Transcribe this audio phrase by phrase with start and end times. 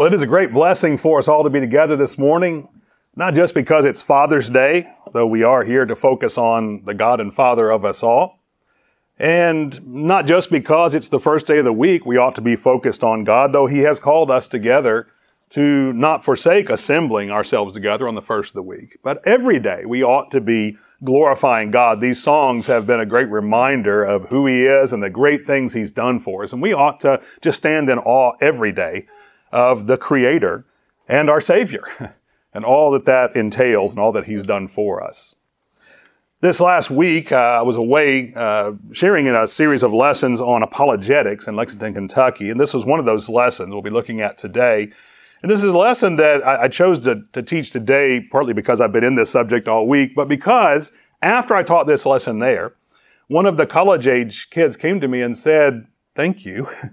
[0.00, 2.68] Well, it is a great blessing for us all to be together this morning,
[3.16, 7.20] not just because it's Father's Day, though we are here to focus on the God
[7.20, 8.40] and Father of us all,
[9.18, 12.56] and not just because it's the first day of the week, we ought to be
[12.56, 15.06] focused on God, though He has called us together
[15.50, 18.96] to not forsake assembling ourselves together on the first of the week.
[19.02, 22.00] But every day we ought to be glorifying God.
[22.00, 25.74] These songs have been a great reminder of who He is and the great things
[25.74, 26.54] He's done for us.
[26.54, 29.06] And we ought to just stand in awe every day
[29.52, 30.64] of the Creator
[31.08, 32.14] and our Savior
[32.54, 35.34] and all that that entails and all that He's done for us.
[36.42, 40.62] This last week, uh, I was away uh, sharing in a series of lessons on
[40.62, 44.38] apologetics in Lexington, Kentucky, and this was one of those lessons we'll be looking at
[44.38, 44.90] today.
[45.42, 48.80] And this is a lesson that I, I chose to, to teach today, partly because
[48.80, 52.72] I've been in this subject all week, but because after I taught this lesson there,
[53.28, 56.68] one of the college age kids came to me and said, Thank you.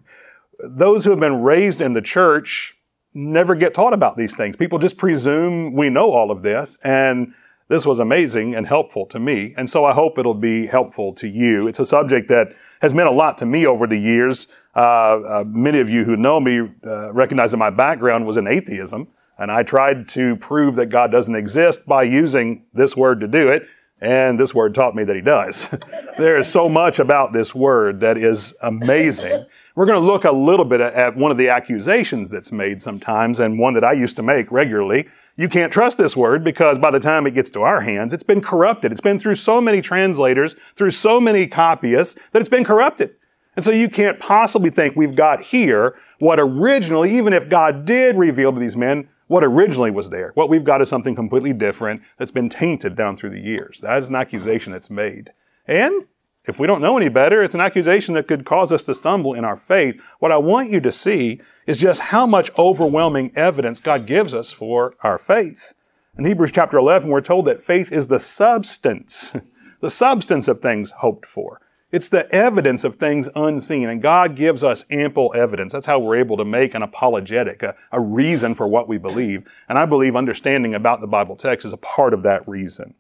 [0.59, 2.75] those who have been raised in the church
[3.13, 4.55] never get taught about these things.
[4.55, 6.77] People just presume we know all of this.
[6.83, 7.33] And
[7.69, 9.53] this was amazing and helpful to me.
[9.57, 11.67] And so I hope it'll be helpful to you.
[11.67, 14.47] It's a subject that has meant a lot to me over the years.
[14.75, 18.47] Uh, uh, many of you who know me uh, recognize that my background was in
[18.47, 19.07] atheism.
[19.37, 23.49] And I tried to prove that God doesn't exist by using this word to do
[23.49, 23.63] it.
[23.99, 25.67] And this word taught me that he does.
[26.17, 29.45] there is so much about this word that is amazing.
[29.77, 33.39] We're going to look a little bit at one of the accusations that's made sometimes
[33.39, 35.07] and one that I used to make regularly.
[35.35, 38.23] You can't trust this word because by the time it gets to our hands, it's
[38.23, 38.91] been corrupted.
[38.91, 43.13] It's been through so many translators, through so many copyists that it's been corrupted.
[43.55, 48.15] And so you can't possibly think we've got here what originally, even if God did
[48.15, 50.31] reveal to these men what originally was there.
[50.33, 53.79] What we've got is something completely different that's been tainted down through the years.
[53.81, 55.33] That is an accusation that's made.
[55.67, 56.07] And
[56.47, 59.33] if we don't know any better, it's an accusation that could cause us to stumble
[59.33, 60.01] in our faith.
[60.19, 64.51] What I want you to see is just how much overwhelming evidence God gives us
[64.51, 65.73] for our faith.
[66.17, 69.35] In Hebrews chapter 11, we're told that faith is the substance,
[69.81, 71.61] the substance of things hoped for.
[71.91, 75.71] It's the evidence of things unseen, and God gives us ample evidence.
[75.71, 79.49] That's how we're able to make an apologetic, a, a reason for what we believe.
[79.69, 82.95] And I believe understanding about the Bible text is a part of that reason.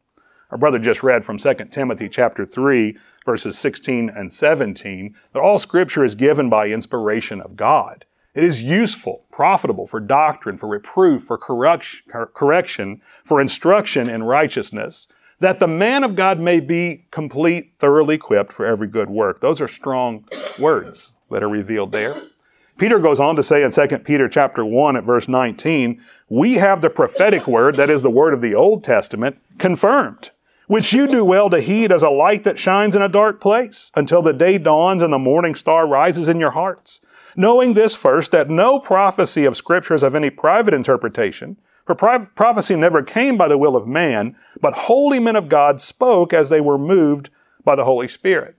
[0.49, 5.59] Our brother just read from 2 Timothy chapter 3, verses 16 and 17, that all
[5.59, 8.05] scripture is given by inspiration of God.
[8.33, 15.07] It is useful, profitable for doctrine, for reproof, for correction, for instruction in righteousness,
[15.41, 19.41] that the man of God may be complete, thoroughly equipped for every good work.
[19.41, 20.25] Those are strong
[20.57, 22.15] words that are revealed there.
[22.77, 26.81] Peter goes on to say in 2 Peter chapter 1 at verse 19, we have
[26.81, 30.29] the prophetic word, that is the word of the Old Testament, confirmed
[30.67, 33.91] which you do well to heed as a light that shines in a dark place
[33.95, 37.01] until the day dawns and the morning star rises in your hearts.
[37.35, 42.75] Knowing this first, that no prophecy of scripture is of any private interpretation, for prophecy
[42.75, 46.59] never came by the will of man, but holy men of God spoke as they
[46.59, 47.29] were moved
[47.63, 48.55] by the Holy Spirit.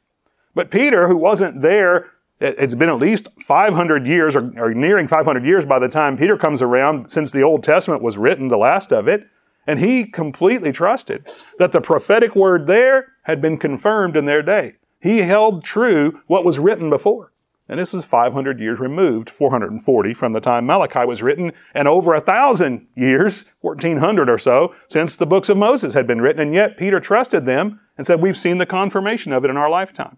[0.55, 2.07] But Peter, who wasn't there,
[2.41, 6.39] it's been at least 500 years or, or nearing 500 years by the time Peter
[6.39, 9.27] comes around since the Old Testament was written, the last of it.
[9.69, 14.77] And he completely trusted that the prophetic word there had been confirmed in their day.
[14.99, 17.33] He held true what was written before.
[17.69, 22.15] And this is 500 years removed, 440 from the time Malachi was written, and over
[22.15, 26.41] a thousand years, 1400 or so, since the books of Moses had been written.
[26.41, 29.69] And yet Peter trusted them and said, we've seen the confirmation of it in our
[29.69, 30.17] lifetime.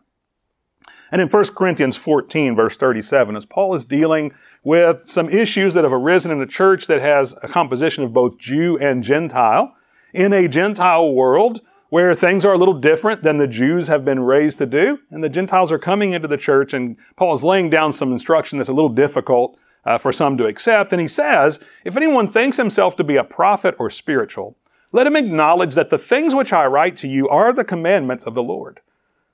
[1.12, 4.32] And in 1 Corinthians 14, verse 37, as Paul is dealing
[4.62, 8.38] with some issues that have arisen in a church that has a composition of both
[8.38, 9.74] Jew and Gentile,
[10.12, 14.20] in a Gentile world where things are a little different than the Jews have been
[14.20, 17.68] raised to do, and the Gentiles are coming into the church, and Paul is laying
[17.68, 20.92] down some instruction that's a little difficult uh, for some to accept.
[20.92, 24.56] And he says, if anyone thinks himself to be a prophet or spiritual,
[24.92, 28.34] let him acknowledge that the things which I write to you are the commandments of
[28.34, 28.80] the Lord.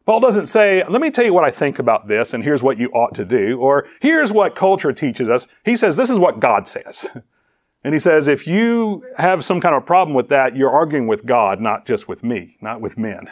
[0.06, 2.78] Paul doesn't say, let me tell you what I think about this and here's what
[2.78, 5.49] you ought to do, or here's what culture teaches us.
[5.65, 7.06] He says, this is what God says.
[7.84, 11.25] And he says, if you have some kind of problem with that, you're arguing with
[11.25, 13.30] God, not just with me, not with men.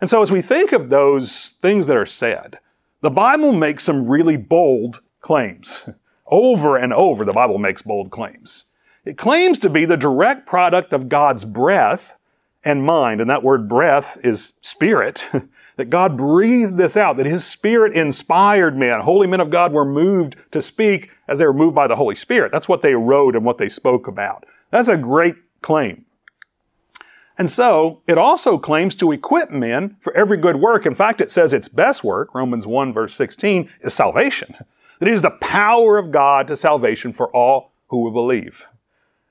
[0.00, 2.60] And so as we think of those things that are said,
[3.02, 5.86] the Bible makes some really bold claims.
[6.26, 8.64] Over and over, the Bible makes bold claims.
[9.04, 12.16] It claims to be the direct product of God's breath
[12.64, 15.28] and mind, and that word breath is spirit.
[15.76, 19.00] that God breathed this out, that His Spirit inspired men.
[19.00, 22.14] Holy men of God were moved to speak as they were moved by the Holy
[22.14, 22.52] Spirit.
[22.52, 24.44] That's what they wrote and what they spoke about.
[24.70, 26.04] That's a great claim.
[27.38, 30.84] And so, it also claims to equip men for every good work.
[30.84, 34.54] In fact, it says its best work, Romans 1 verse 16, is salvation.
[34.98, 38.66] that it is the power of God to salvation for all who will believe.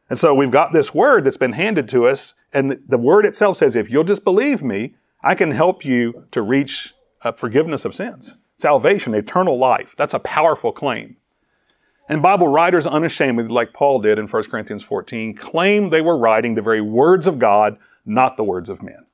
[0.09, 3.55] And so we've got this word that's been handed to us, and the word itself
[3.57, 7.93] says, if you'll just believe me, I can help you to reach uh, forgiveness of
[7.93, 9.95] sins, salvation, eternal life.
[9.95, 11.17] That's a powerful claim.
[12.09, 16.55] And Bible writers unashamedly, like Paul did in 1 Corinthians 14, claim they were writing
[16.55, 19.05] the very words of God, not the words of men.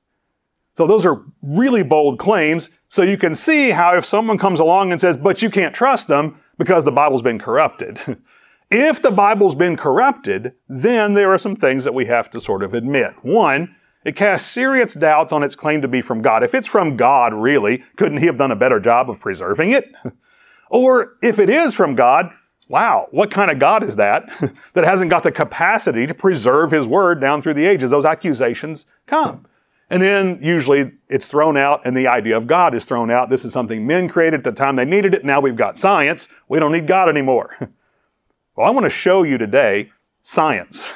[0.73, 2.69] So those are really bold claims.
[2.87, 6.07] So you can see how if someone comes along and says, but you can't trust
[6.07, 7.99] them because the Bible's been corrupted.
[8.71, 12.63] if the Bible's been corrupted, then there are some things that we have to sort
[12.63, 13.13] of admit.
[13.23, 13.75] One,
[14.07, 16.41] it casts serious doubts on its claim to be from God.
[16.41, 19.93] If it's from God, really, couldn't He have done a better job of preserving it?
[20.69, 22.31] or if it is from God,
[22.69, 24.29] Wow, what kind of God is that
[24.73, 27.91] that hasn't got the capacity to preserve His Word down through the ages?
[27.91, 29.45] Those accusations come.
[29.89, 33.29] And then usually it's thrown out and the idea of God is thrown out.
[33.29, 35.23] This is something men created at the time they needed it.
[35.23, 36.27] Now we've got science.
[36.49, 37.55] We don't need God anymore.
[38.55, 39.91] Well, I want to show you today
[40.23, 40.87] science.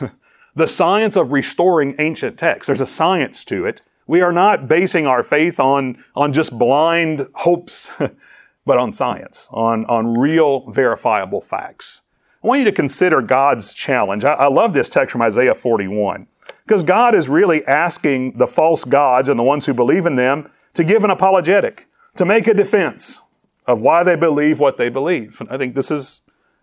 [0.56, 2.68] The science of restoring ancient texts.
[2.68, 3.82] There's a science to it.
[4.08, 7.92] We are not basing our faith on, on just blind hopes
[8.66, 12.02] but on science, on, on real verifiable facts.
[12.44, 14.24] I want you to consider God's challenge.
[14.24, 16.28] I, I love this text from Isaiah 41
[16.66, 20.50] because God is really asking the false gods and the ones who believe in them
[20.74, 21.88] to give an apologetic,
[22.18, 23.22] to make a defense
[23.66, 25.40] of why they believe what they believe.
[25.40, 26.22] And I think this is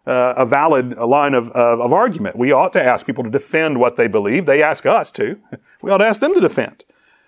[0.08, 2.36] uh, a valid line of, of, of argument.
[2.36, 4.46] We ought to ask people to defend what they believe.
[4.46, 5.38] They ask us to.
[5.80, 6.84] We ought to ask them to defend.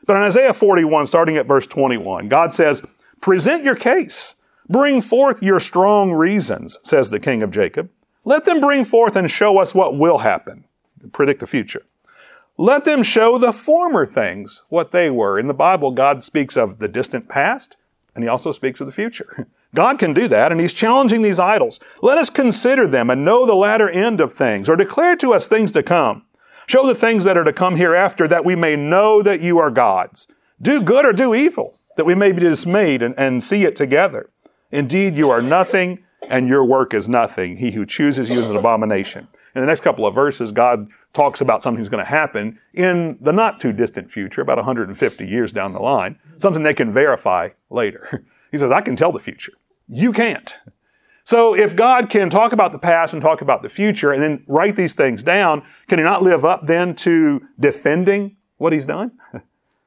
[0.06, 2.82] But in Isaiah 41, starting at verse 21, God says,
[3.20, 4.34] Present your case.
[4.68, 7.90] Bring forth your strong reasons, says the king of Jacob.
[8.24, 10.64] Let them bring forth and show us what will happen.
[11.12, 11.82] Predict the future.
[12.56, 15.38] Let them show the former things, what they were.
[15.38, 17.76] In the Bible, God speaks of the distant past,
[18.14, 19.48] and He also speaks of the future.
[19.74, 21.78] God can do that, and He's challenging these idols.
[22.02, 25.48] Let us consider them and know the latter end of things, or declare to us
[25.48, 26.24] things to come.
[26.66, 29.70] Show the things that are to come hereafter, that we may know that you are
[29.70, 30.28] gods.
[30.60, 34.30] Do good or do evil, that we may be dismayed and, and see it together.
[34.70, 37.56] Indeed, you are nothing, and your work is nothing.
[37.56, 39.28] He who chooses you is an abomination.
[39.54, 43.18] In the next couple of verses, God talks about something that's going to happen in
[43.20, 47.50] the not too distant future, about 150 years down the line, something they can verify
[47.68, 48.24] later.
[48.50, 49.52] He says, I can tell the future.
[49.90, 50.54] You can't.
[51.24, 54.44] So if God can talk about the past and talk about the future and then
[54.46, 59.12] write these things down, can he not live up then to defending what he's done?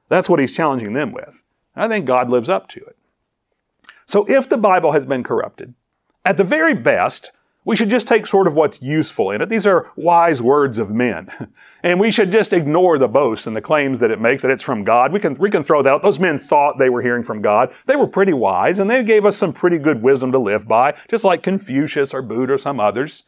[0.09, 1.41] That's what he's challenging them with.
[1.75, 2.97] I think God lives up to it.
[4.05, 5.73] So if the Bible has been corrupted,
[6.25, 7.31] at the very best,
[7.65, 9.49] we should just take sort of what's useful in it.
[9.49, 11.29] These are wise words of men.
[11.85, 14.63] And we should just ignore the boasts and the claims that it makes that it's
[14.63, 15.11] from God.
[15.11, 16.01] We can, we can throw that out.
[16.01, 17.73] Those men thought they were hearing from God.
[17.87, 20.93] They were pretty wise and they gave us some pretty good wisdom to live by,
[21.09, 23.23] just like Confucius or Buddha or some others.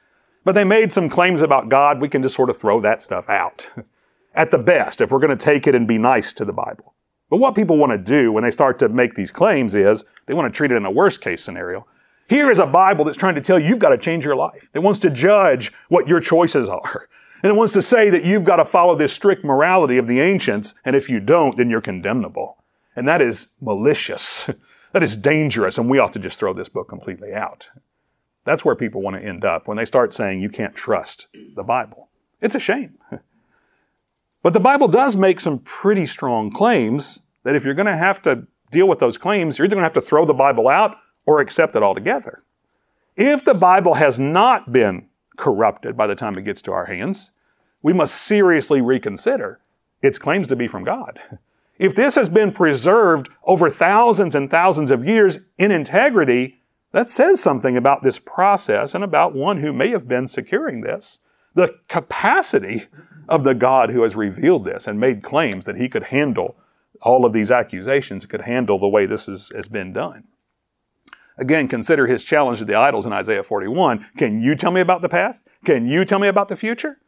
[0.46, 2.00] But they made some claims about God.
[2.00, 3.68] We can just sort of throw that stuff out.
[4.34, 6.94] At the best, if we're going to take it and be nice to the Bible.
[7.30, 10.34] But what people want to do when they start to make these claims is they
[10.34, 11.86] want to treat it in a worst case scenario.
[12.27, 14.69] Here is a Bible that's trying to tell you you've got to change your life.
[14.74, 17.07] It wants to judge what your choices are.
[17.44, 20.19] And it wants to say that you've got to follow this strict morality of the
[20.19, 22.63] ancients, and if you don't, then you're condemnable.
[22.95, 24.50] And that is malicious.
[24.94, 27.69] that is dangerous, and we ought to just throw this book completely out.
[28.45, 31.63] That's where people want to end up when they start saying you can't trust the
[31.63, 32.10] Bible.
[32.42, 32.98] It's a shame.
[34.41, 38.22] But the Bible does make some pretty strong claims that if you're going to have
[38.22, 40.98] to deal with those claims, you're either going to have to throw the Bible out
[41.25, 42.44] or accept it altogether.
[43.15, 47.32] If the Bible has not been corrupted by the time it gets to our hands,
[47.82, 49.60] we must seriously reconsider
[50.01, 51.20] its claims to be from God.
[51.77, 57.41] If this has been preserved over thousands and thousands of years in integrity, that says
[57.41, 61.20] something about this process and about one who may have been securing this.
[61.53, 62.86] The capacity
[63.27, 66.55] of the God who has revealed this and made claims that he could handle
[67.01, 70.24] all of these accusations, could handle the way this is, has been done.
[71.38, 74.06] Again, consider his challenge to the idols in Isaiah 41.
[74.18, 75.48] Can you tell me about the past?
[75.65, 77.00] Can you tell me about the future?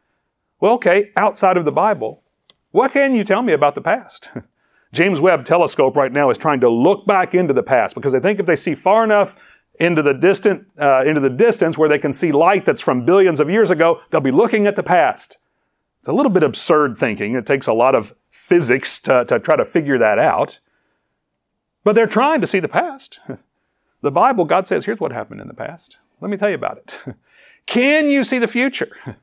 [0.60, 2.22] Well, okay, outside of the Bible,
[2.70, 4.30] what can you tell me about the past?
[4.92, 8.20] James Webb Telescope right now is trying to look back into the past because they
[8.20, 9.36] think if they see far enough
[9.78, 13.40] into the distant, uh, into the distance where they can see light that's from billions
[13.40, 15.38] of years ago, they'll be looking at the past.
[16.00, 17.34] It's a little bit absurd thinking.
[17.34, 20.60] It takes a lot of physics to, to try to figure that out.
[21.84, 23.20] But they're trying to see the past.
[24.00, 25.98] The Bible, God says, here's what happened in the past.
[26.20, 26.94] Let me tell you about it.
[27.66, 28.96] Can you see the future?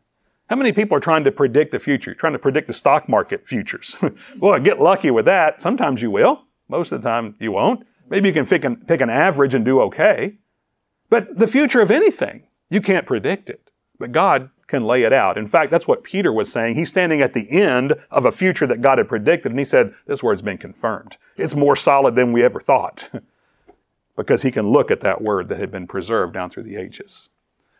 [0.49, 2.13] How many people are trying to predict the future?
[2.13, 3.95] Trying to predict the stock market futures?
[4.39, 5.61] well, get lucky with that.
[5.61, 6.43] Sometimes you will.
[6.67, 7.85] Most of the time you won't.
[8.09, 10.35] Maybe you can pick an, pick an average and do okay.
[11.09, 13.71] But the future of anything, you can't predict it.
[13.97, 15.37] But God can lay it out.
[15.37, 16.75] In fact, that's what Peter was saying.
[16.75, 19.93] He's standing at the end of a future that God had predicted, and he said,
[20.05, 21.17] This word's been confirmed.
[21.37, 23.09] It's more solid than we ever thought.
[24.15, 27.29] Because he can look at that word that had been preserved down through the ages.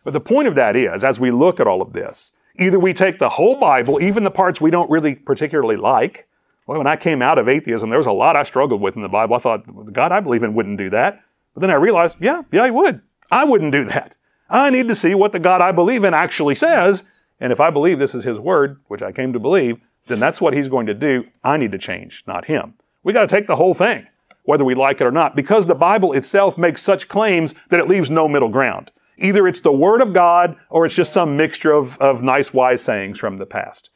[0.04, 2.94] But the point of that is, as we look at all of this, either we
[2.94, 6.28] take the whole Bible, even the parts we don't really particularly like.
[6.66, 9.02] Well, when I came out of atheism, there was a lot I struggled with in
[9.02, 9.36] the Bible.
[9.36, 11.22] I thought, the God I believe in wouldn't do that.
[11.54, 13.00] But then I realized, yeah, yeah, he would.
[13.30, 14.14] I wouldn't do that.
[14.48, 17.02] I need to see what the God I believe in actually says.
[17.40, 20.40] And if I believe this is his word, which I came to believe, then that's
[20.40, 21.24] what he's going to do.
[21.42, 22.74] I need to change, not him.
[23.02, 24.06] We got to take the whole thing,
[24.46, 27.88] whether we like it or not, because the Bible itself makes such claims that it
[27.88, 28.90] leaves no middle ground.
[29.18, 32.82] Either it's the word of God or it's just some mixture of, of nice, wise
[32.82, 33.90] sayings from the past.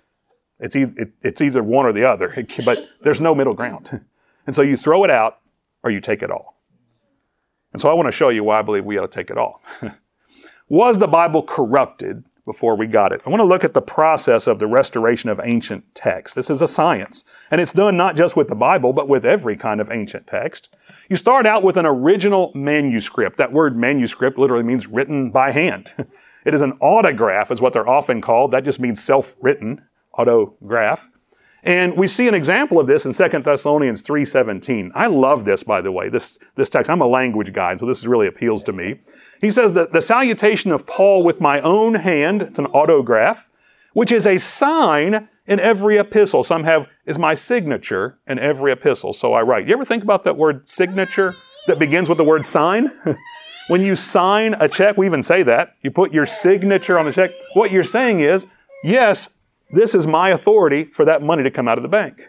[0.58, 4.04] It's, e- it, it's either one or the other, but there's no middle ground.
[4.46, 5.38] And so you throw it out
[5.84, 6.60] or you take it all.
[7.72, 9.38] And so I want to show you why I believe we ought to take it
[9.38, 9.62] all.
[10.68, 13.20] Was the Bible corrupted before we got it?
[13.26, 16.34] I want to look at the process of the restoration of ancient texts.
[16.34, 19.56] This is a science, and it's done not just with the Bible, but with every
[19.56, 20.74] kind of ancient text.
[21.08, 23.36] You start out with an original manuscript.
[23.36, 25.90] That word manuscript literally means written by hand.
[26.44, 28.52] It is an autograph, is what they're often called.
[28.52, 29.82] That just means self-written,
[30.14, 31.10] autograph.
[31.62, 34.92] And we see an example of this in 2 Thessalonians 3.17.
[34.94, 36.90] I love this, by the way, this, this text.
[36.90, 39.00] I'm a language guy, so this really appeals to me.
[39.40, 43.48] He says that the salutation of Paul with my own hand, it's an autograph,
[43.94, 46.44] which is a sign in every epistle.
[46.44, 49.66] Some have is my signature in every epistle, so I write.
[49.66, 51.34] You ever think about that word signature
[51.66, 52.92] that begins with the word sign?
[53.68, 55.74] when you sign a check, we even say that.
[55.82, 57.30] You put your signature on the check.
[57.54, 58.46] What you're saying is,
[58.84, 59.30] yes,
[59.72, 62.20] this is my authority for that money to come out of the bank.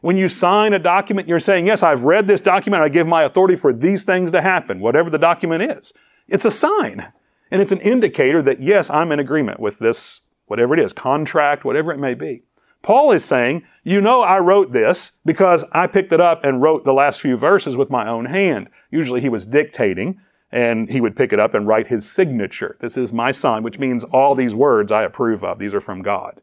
[0.00, 2.82] When you sign a document, you're saying, yes, I've read this document.
[2.82, 5.94] I give my authority for these things to happen, whatever the document is.
[6.28, 7.12] It's a sign.
[7.50, 11.64] And it's an indicator that, yes, I'm in agreement with this, whatever it is, contract,
[11.64, 12.42] whatever it may be.
[12.82, 16.84] Paul is saying, you know, I wrote this because I picked it up and wrote
[16.84, 18.68] the last few verses with my own hand.
[18.90, 20.20] Usually he was dictating
[20.52, 22.76] and he would pick it up and write his signature.
[22.80, 25.58] This is my sign, which means all these words I approve of.
[25.58, 26.40] These are from God.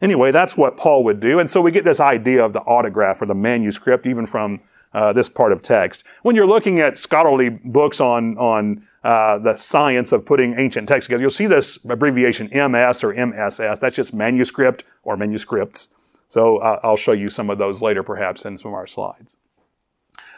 [0.00, 1.38] Anyway, that's what Paul would do.
[1.38, 4.60] And so we get this idea of the autograph or the manuscript, even from
[4.94, 6.04] uh, this part of text.
[6.22, 11.08] When you're looking at scholarly books on, on uh, the science of putting ancient texts
[11.08, 13.80] together, you'll see this abbreviation MS or MSS.
[13.80, 15.88] That's just manuscript or manuscripts.
[16.28, 19.36] So uh, I'll show you some of those later, perhaps, in some of our slides.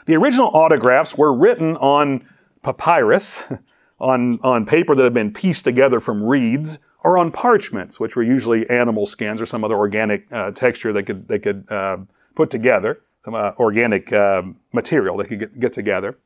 [0.06, 2.28] The original autographs were written on
[2.62, 3.44] papyrus,
[4.00, 8.22] on, on paper that had been pieced together from reeds, or on parchments, which were
[8.22, 11.98] usually animal skins or some other organic uh, texture they could, they could uh,
[12.34, 14.42] put together, some uh, organic uh,
[14.72, 16.16] material they could get, get together.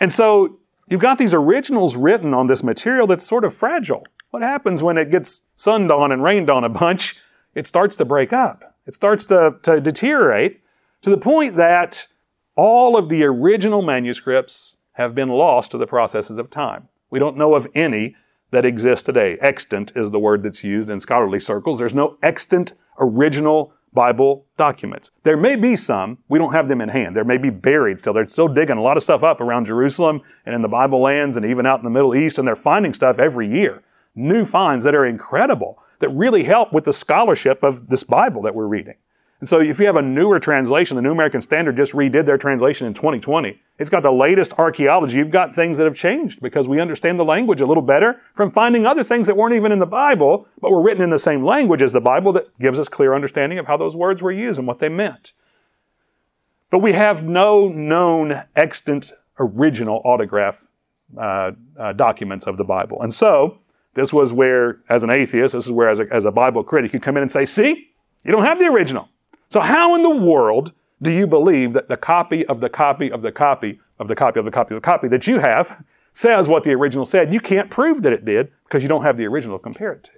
[0.00, 4.04] And so You've got these originals written on this material that's sort of fragile.
[4.30, 7.16] What happens when it gets sunned on and rained on a bunch?
[7.54, 8.76] It starts to break up.
[8.86, 10.60] It starts to, to deteriorate
[11.02, 12.06] to the point that
[12.56, 16.88] all of the original manuscripts have been lost to the processes of time.
[17.10, 18.14] We don't know of any
[18.50, 19.38] that exist today.
[19.40, 21.78] Extant is the word that's used in scholarly circles.
[21.78, 25.10] There's no extant original Bible documents.
[25.22, 27.14] There may be some, we don't have them in hand.
[27.14, 28.12] There may be buried still.
[28.12, 31.36] They're still digging a lot of stuff up around Jerusalem and in the Bible lands
[31.36, 33.82] and even out in the Middle East, and they're finding stuff every year.
[34.14, 38.54] New finds that are incredible, that really help with the scholarship of this Bible that
[38.54, 38.96] we're reading.
[39.44, 42.38] And so if you have a newer translation, the New American Standard just redid their
[42.38, 43.60] translation in 2020.
[43.78, 45.18] It's got the latest archaeology.
[45.18, 48.50] You've got things that have changed because we understand the language a little better from
[48.50, 51.44] finding other things that weren't even in the Bible, but were written in the same
[51.44, 54.58] language as the Bible that gives us clear understanding of how those words were used
[54.58, 55.34] and what they meant.
[56.70, 60.68] But we have no known extant original autograph
[61.18, 63.02] uh, uh, documents of the Bible.
[63.02, 63.58] And so,
[63.92, 66.94] this was where, as an atheist, this is where, as a, as a Bible critic,
[66.94, 67.90] you come in and say, see,
[68.24, 69.10] you don't have the original.
[69.48, 70.72] So how in the world
[71.02, 74.38] do you believe that the copy of the copy of the copy of the copy
[74.38, 77.32] of the copy of the copy that you have says what the original said?
[77.32, 80.04] You can't prove that it did because you don't have the original to compare it
[80.04, 80.12] to.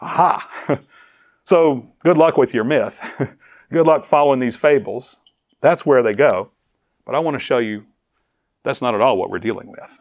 [0.00, 0.80] Aha!
[1.44, 3.04] so good luck with your myth.
[3.72, 5.20] good luck following these fables.
[5.60, 6.50] That's where they go.
[7.04, 7.84] But I want to show you
[8.62, 10.00] that's not at all what we're dealing with.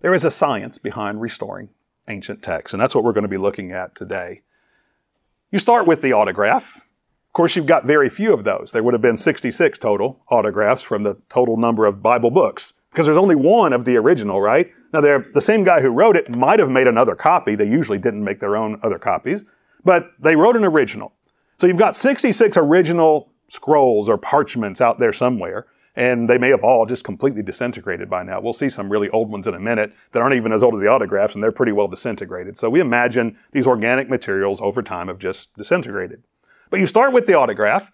[0.00, 1.68] There is a science behind restoring
[2.08, 4.42] ancient texts, and that's what we're going to be looking at today.
[5.52, 6.76] You start with the autograph.
[6.76, 8.72] Of course, you've got very few of those.
[8.72, 13.04] There would have been 66 total autographs from the total number of Bible books because
[13.04, 14.70] there's only one of the original, right?
[14.94, 17.54] Now, the same guy who wrote it might have made another copy.
[17.54, 19.44] They usually didn't make their own other copies,
[19.84, 21.12] but they wrote an original.
[21.58, 25.66] So you've got 66 original scrolls or parchments out there somewhere.
[25.94, 28.40] And they may have all just completely disintegrated by now.
[28.40, 30.80] We'll see some really old ones in a minute that aren't even as old as
[30.80, 32.56] the autographs, and they're pretty well disintegrated.
[32.56, 36.22] So we imagine these organic materials over time have just disintegrated.
[36.70, 37.92] But you start with the autograph,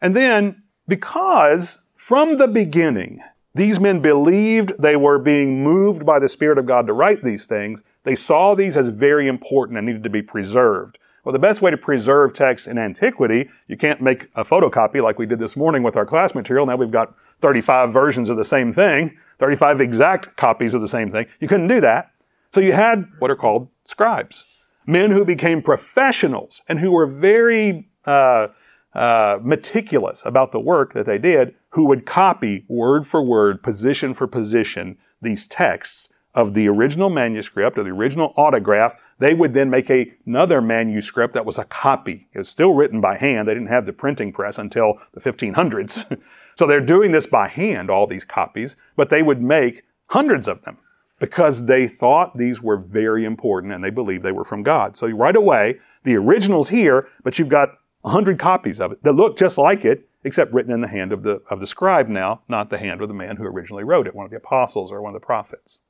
[0.00, 3.20] and then because from the beginning,
[3.54, 7.46] these men believed they were being moved by the Spirit of God to write these
[7.46, 10.98] things, they saw these as very important and needed to be preserved.
[11.24, 15.18] Well, the best way to preserve text in antiquity, you can't make a photocopy like
[15.18, 16.66] we did this morning with our class material.
[16.66, 21.10] Now we've got 35 versions of the same thing, 35 exact copies of the same
[21.10, 21.26] thing.
[21.40, 22.10] You couldn't do that.
[22.52, 24.44] So you had what are called scribes,
[24.86, 28.48] men who became professionals and who were very uh,
[28.94, 34.14] uh, meticulous about the work that they did, who would copy word for word, position
[34.14, 39.70] for position, these texts of the original manuscript or the original autograph, they would then
[39.70, 42.28] make a, another manuscript that was a copy.
[42.34, 43.48] It was still written by hand.
[43.48, 46.20] They didn't have the printing press until the 1500s.
[46.58, 50.62] so they're doing this by hand, all these copies, but they would make hundreds of
[50.62, 50.78] them
[51.18, 54.96] because they thought these were very important and they believed they were from God.
[54.96, 57.70] So right away, the original's here, but you've got
[58.04, 61.12] a hundred copies of it that look just like it, except written in the hand
[61.12, 64.06] of the, of the scribe now, not the hand of the man who originally wrote
[64.06, 65.80] it, one of the apostles or one of the prophets.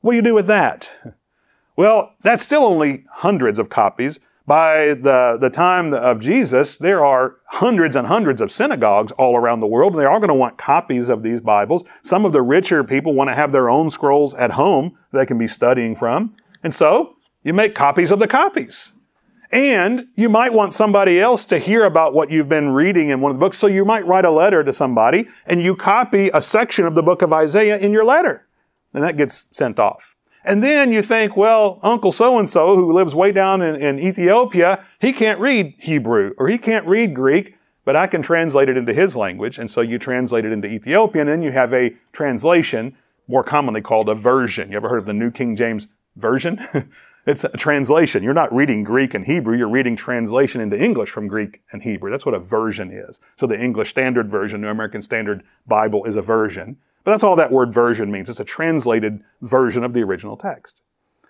[0.00, 0.90] What do you do with that?
[1.76, 4.20] Well, that's still only hundreds of copies.
[4.46, 9.60] By the, the time of Jesus, there are hundreds and hundreds of synagogues all around
[9.60, 11.84] the world, and they're all going to want copies of these Bibles.
[12.02, 15.26] Some of the richer people want to have their own scrolls at home that they
[15.26, 16.34] can be studying from.
[16.62, 18.92] And so, you make copies of the copies.
[19.50, 23.30] And you might want somebody else to hear about what you've been reading in one
[23.30, 26.40] of the books, so you might write a letter to somebody and you copy a
[26.40, 28.48] section of the book of Isaiah in your letter
[28.94, 30.16] and that gets sent off.
[30.44, 33.98] And then you think, well, Uncle so and so who lives way down in, in,
[33.98, 38.76] Ethiopia, he can't read Hebrew or he can't read Greek, but I can translate it
[38.76, 39.58] into his language.
[39.58, 42.96] And so you translate it into Ethiopian, and then you have a translation,
[43.28, 44.70] more commonly called a version.
[44.70, 46.66] You ever heard of the New King James Version?
[47.26, 48.22] it's a translation.
[48.22, 52.10] You're not reading Greek and Hebrew, you're reading translation into English from Greek and Hebrew.
[52.10, 53.20] That's what a version is.
[53.36, 56.78] So the English Standard Version, New American Standard Bible is a version.
[57.04, 58.28] But that's all that word version means.
[58.28, 60.82] It's a translated version of the original text.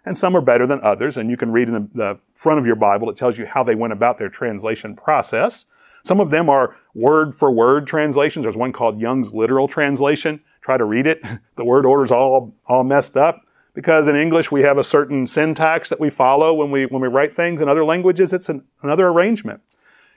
[0.05, 2.67] And some are better than others, and you can read in the, the, front of
[2.67, 5.67] your Bible, it tells you how they went about their translation process.
[6.03, 8.45] Some of them are word for word translations.
[8.45, 10.41] There's one called Young's Literal Translation.
[10.61, 11.23] Try to read it.
[11.57, 13.43] The word order's all, all messed up
[13.75, 17.09] because in English we have a certain syntax that we follow when we, when we
[17.09, 17.61] write things.
[17.61, 19.61] In other languages, it's an, another arrangement.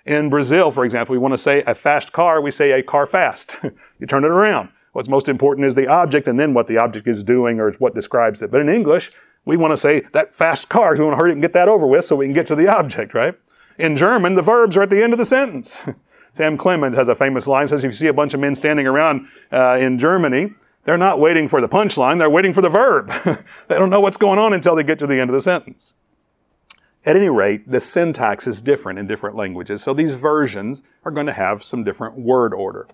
[0.05, 3.05] In Brazil, for example, we want to say a fast car, we say a car
[3.05, 3.55] fast.
[3.99, 4.69] you turn it around.
[4.95, 7.93] What's most important is the object and then what the object is doing or what
[7.93, 8.49] describes it.
[8.49, 9.11] But in English,
[9.43, 11.85] we want to say that fast car, we want to hurry and get that over
[11.85, 13.33] with so we can get to the object, right?
[13.77, 15.81] In German, the verbs are at the end of the sentence.
[16.33, 18.87] Sam Clemens has a famous line, says if you see a bunch of men standing
[18.87, 20.53] around uh, in Germany,
[20.85, 23.11] they're not waiting for the punchline, they're waiting for the verb.
[23.67, 25.93] they don't know what's going on until they get to the end of the sentence.
[27.05, 31.27] At any rate, the syntax is different in different languages, so these versions are going
[31.27, 32.87] to have some different word order.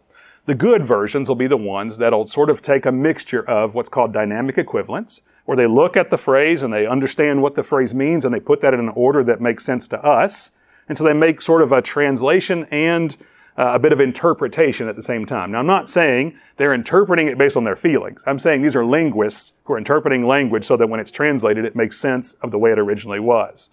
[0.45, 3.89] The good versions will be the ones that'll sort of take a mixture of what's
[3.89, 7.93] called dynamic equivalence, where they look at the phrase and they understand what the phrase
[7.93, 10.51] means and they put that in an order that makes sense to us.
[10.89, 13.15] And so they make sort of a translation and
[13.55, 15.51] uh, a bit of interpretation at the same time.
[15.51, 18.23] Now, I'm not saying they're interpreting it based on their feelings.
[18.25, 21.75] I'm saying these are linguists who are interpreting language so that when it's translated, it
[21.75, 23.69] makes sense of the way it originally was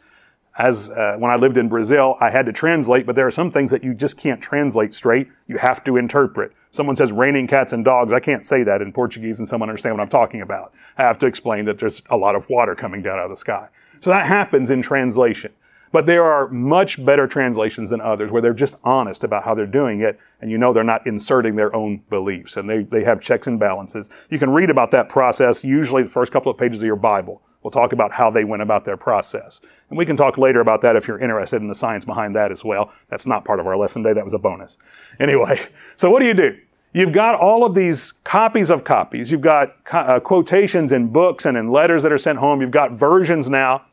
[0.56, 3.50] as uh, when I lived in Brazil, I had to translate, but there are some
[3.50, 5.28] things that you just can't translate straight.
[5.46, 6.52] You have to interpret.
[6.70, 8.12] Someone says raining cats and dogs.
[8.12, 10.72] I can't say that in Portuguese and someone understand what I'm talking about.
[10.96, 13.36] I have to explain that there's a lot of water coming down out of the
[13.36, 13.68] sky.
[14.00, 15.52] So that happens in translation.
[15.92, 19.66] But there are much better translations than others where they're just honest about how they're
[19.66, 23.20] doing it and you know they're not inserting their own beliefs and they, they have
[23.20, 24.10] checks and balances.
[24.30, 27.42] You can read about that process usually the first couple of pages of your Bible.
[27.62, 29.60] We'll talk about how they went about their process.
[29.90, 32.52] And we can talk later about that if you're interested in the science behind that
[32.52, 32.92] as well.
[33.10, 34.14] That's not part of our lesson today.
[34.14, 34.78] That was a bonus.
[35.20, 35.60] Anyway,
[35.96, 36.56] so what do you do?
[36.92, 39.32] You've got all of these copies of copies.
[39.32, 42.60] You've got uh, quotations in books and in letters that are sent home.
[42.60, 43.84] You've got versions now.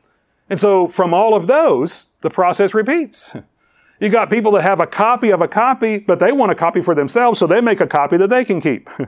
[0.48, 3.32] And so from all of those, the process repeats.
[4.00, 6.82] You've got people that have a copy of a copy, but they want a copy
[6.82, 8.90] for themselves, so they make a copy that they can keep.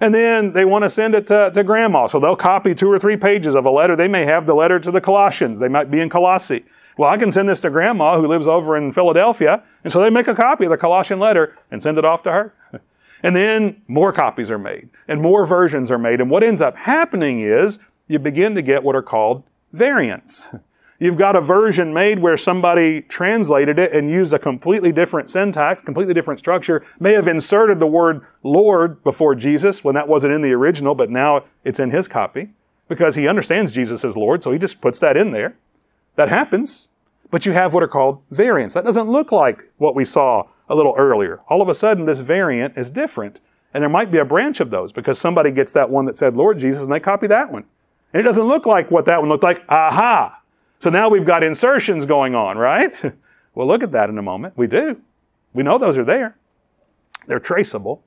[0.00, 2.06] And then they want to send it to, to grandma.
[2.06, 3.96] So they'll copy two or three pages of a letter.
[3.96, 5.58] They may have the letter to the Colossians.
[5.58, 6.64] They might be in Colossae.
[6.98, 9.62] Well, I can send this to grandma who lives over in Philadelphia.
[9.84, 12.32] And so they make a copy of the Colossian letter and send it off to
[12.32, 12.54] her.
[13.22, 16.20] And then more copies are made and more versions are made.
[16.20, 20.48] And what ends up happening is you begin to get what are called variants.
[20.98, 25.82] You've got a version made where somebody translated it and used a completely different syntax,
[25.82, 30.40] completely different structure, may have inserted the word Lord before Jesus when that wasn't in
[30.40, 32.50] the original, but now it's in his copy
[32.88, 35.56] because he understands Jesus as Lord, so he just puts that in there.
[36.14, 36.88] That happens.
[37.30, 38.74] But you have what are called variants.
[38.74, 41.40] That doesn't look like what we saw a little earlier.
[41.48, 43.40] All of a sudden, this variant is different.
[43.74, 46.36] And there might be a branch of those because somebody gets that one that said
[46.36, 47.64] Lord Jesus and they copy that one.
[48.12, 49.62] And it doesn't look like what that one looked like.
[49.68, 50.35] Aha!
[50.78, 52.92] So now we've got insertions going on, right?
[53.54, 54.54] we'll look at that in a moment.
[54.56, 55.00] We do.
[55.52, 56.36] We know those are there.
[57.26, 58.02] They're traceable.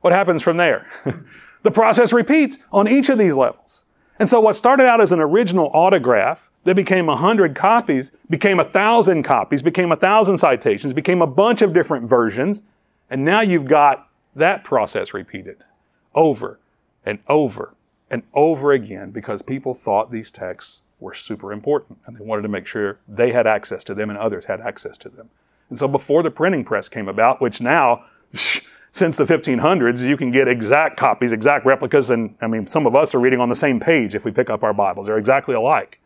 [0.00, 0.90] What happens from there?
[1.62, 3.84] the process repeats on each of these levels.
[4.18, 8.60] And so what started out as an original autograph that became a hundred copies, became
[8.60, 12.62] a thousand copies, became a thousand citations, became a bunch of different versions,
[13.08, 15.64] and now you've got that process repeated
[16.14, 16.58] over
[17.04, 17.74] and over
[18.10, 22.48] and over again because people thought these texts were super important and they wanted to
[22.48, 25.30] make sure they had access to them and others had access to them.
[25.68, 28.04] And so before the printing press came about, which now,
[28.92, 32.94] since the 1500s, you can get exact copies, exact replicas, and I mean, some of
[32.94, 35.06] us are reading on the same page if we pick up our Bibles.
[35.06, 36.00] They're exactly alike.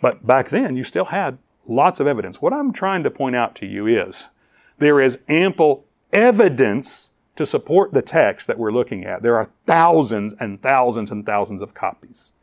[0.00, 2.40] But back then, you still had lots of evidence.
[2.40, 4.30] What I'm trying to point out to you is
[4.78, 9.22] there is ample evidence to support the text that we're looking at.
[9.22, 12.34] There are thousands and thousands and thousands of copies.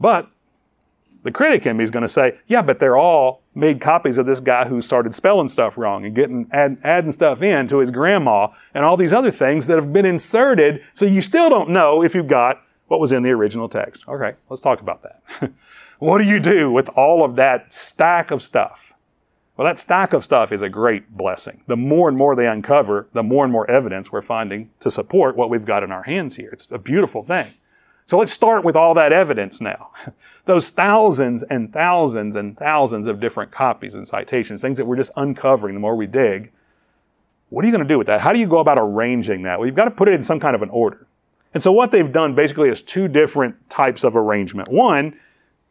[0.00, 0.30] But
[1.22, 4.26] the critic in me is going to say, yeah, but they're all made copies of
[4.26, 7.90] this guy who started spelling stuff wrong and getting add, adding stuff in to his
[7.90, 10.82] grandma and all these other things that have been inserted.
[10.94, 14.04] So you still don't know if you've got what was in the original text.
[14.08, 15.52] Okay, let's talk about that.
[15.98, 18.94] what do you do with all of that stack of stuff?
[19.56, 21.62] Well, that stack of stuff is a great blessing.
[21.66, 25.36] The more and more they uncover, the more and more evidence we're finding to support
[25.36, 26.48] what we've got in our hands here.
[26.50, 27.52] It's a beautiful thing.
[28.10, 29.92] So let's start with all that evidence now.
[30.44, 35.12] Those thousands and thousands and thousands of different copies and citations, things that we're just
[35.16, 36.50] uncovering the more we dig.
[37.50, 38.20] What are you going to do with that?
[38.20, 39.60] How do you go about arranging that?
[39.60, 41.06] Well, you've got to put it in some kind of an order.
[41.54, 44.72] And so what they've done basically is two different types of arrangement.
[44.72, 45.16] One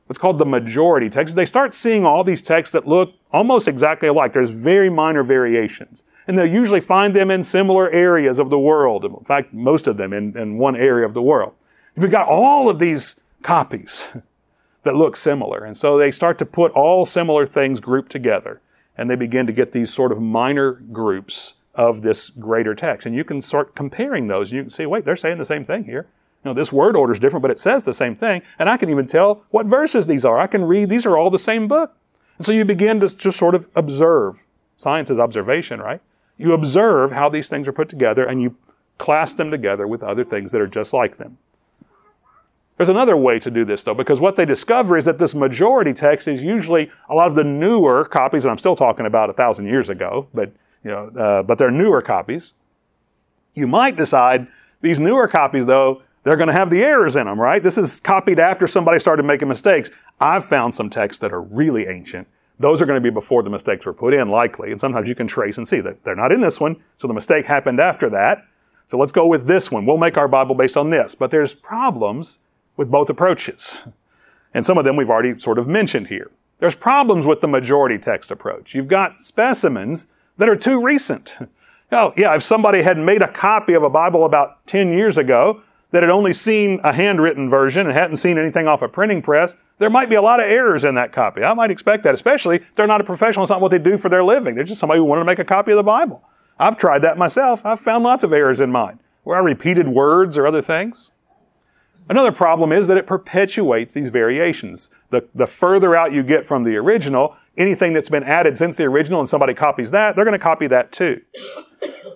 [0.08, 1.36] what's called the majority text.
[1.36, 4.32] They start seeing all these texts that look almost exactly alike.
[4.32, 6.06] There's very minor variations.
[6.26, 9.04] And they'll usually find them in similar areas of the world.
[9.04, 11.54] In fact, most of them in, in one area of the world.
[12.00, 14.08] You've got all of these copies
[14.84, 18.62] that look similar, and so they start to put all similar things grouped together,
[18.98, 23.06] and they begin to get these sort of minor groups of this greater text.
[23.06, 25.66] And you can start comparing those, and you can see, wait, they're saying the same
[25.66, 26.08] thing here.
[26.44, 28.44] You know, this word order is different, but it says the same thing.
[28.58, 30.40] And I can even tell what verses these are.
[30.40, 31.94] I can read, these are all the same book.
[32.38, 34.46] And so you begin to just sort of observe.
[34.78, 36.00] Science is observation, right?
[36.38, 38.56] You observe how these things are put together and you
[38.98, 41.38] class them together with other things that are just like them.
[42.80, 45.94] There's another way to do this though, because what they discover is that this majority
[45.94, 49.34] text is usually a lot of the newer copies, and I'm still talking about a
[49.34, 50.54] thousand years ago, but
[50.86, 52.54] you know, uh, but they're newer copies.
[53.54, 54.48] You might decide
[54.80, 57.62] these newer copies though they're going to have the errors in them, right?
[57.62, 59.90] This is copied after somebody started making mistakes.
[60.22, 62.30] I've found some texts that are really ancient.
[62.60, 64.72] Those are going to be before the mistakes were put in, likely.
[64.72, 67.14] And sometimes you can trace and see that they're not in this one, so the
[67.14, 68.46] mistake happened after that.
[68.88, 69.86] So let's go with this one.
[69.86, 71.14] We'll make our Bible based on this.
[71.14, 72.40] But there's problems
[72.80, 73.78] with both approaches.
[74.54, 76.32] And some of them we've already sort of mentioned here.
[76.60, 78.74] There's problems with the majority text approach.
[78.74, 81.36] You've got specimens that are too recent.
[81.92, 85.64] Oh, yeah, if somebody had made a copy of a Bible about 10 years ago,
[85.90, 89.58] that had only seen a handwritten version and hadn't seen anything off a printing press,
[89.80, 91.42] there might be a lot of errors in that copy.
[91.44, 93.44] I might expect that, especially they're not a professional.
[93.44, 94.54] It's not what they do for their living.
[94.54, 96.22] They're just somebody who wanted to make a copy of the Bible.
[96.60, 97.66] I've tried that myself.
[97.66, 101.10] I've found lots of errors in mine where I repeated words or other things.
[102.10, 104.90] Another problem is that it perpetuates these variations.
[105.12, 108.86] The, the further out you get from the original, anything that's been added since the
[108.86, 111.22] original and somebody copies that, they're going to copy that too.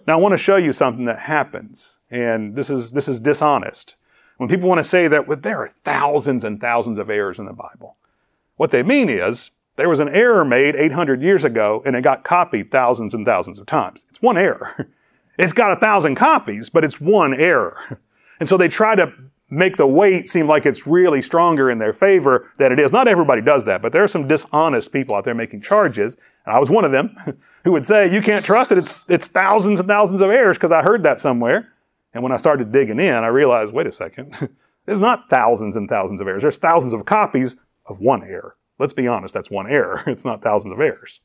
[0.08, 3.96] Now I want to show you something that happens, and this is, this is dishonest.
[4.38, 7.46] When people want to say that well, there are thousands and thousands of errors in
[7.46, 7.98] the Bible,
[8.58, 12.24] what they mean is there was an error made 800 years ago and it got
[12.24, 14.06] copied thousands and thousands of times.
[14.10, 14.90] It's one error.
[15.36, 18.00] It's got a thousand copies, but it's one error.
[18.40, 19.12] And so they try to
[19.56, 22.92] make the weight seem like it's really stronger in their favor than it is.
[22.92, 26.56] Not everybody does that, but there are some dishonest people out there making charges, and
[26.56, 27.16] I was one of them.
[27.64, 28.78] who would say, you can't trust it.
[28.78, 31.70] It's, it's thousands and thousands of errors because I heard that somewhere.
[32.14, 34.50] And when I started digging in, I realized, wait a second.
[34.86, 36.42] There's not thousands and thousands of errors.
[36.42, 38.58] There's thousands of copies of one error.
[38.80, 40.04] Let's be honest, that's one error.
[40.08, 41.22] It's not thousands of errors.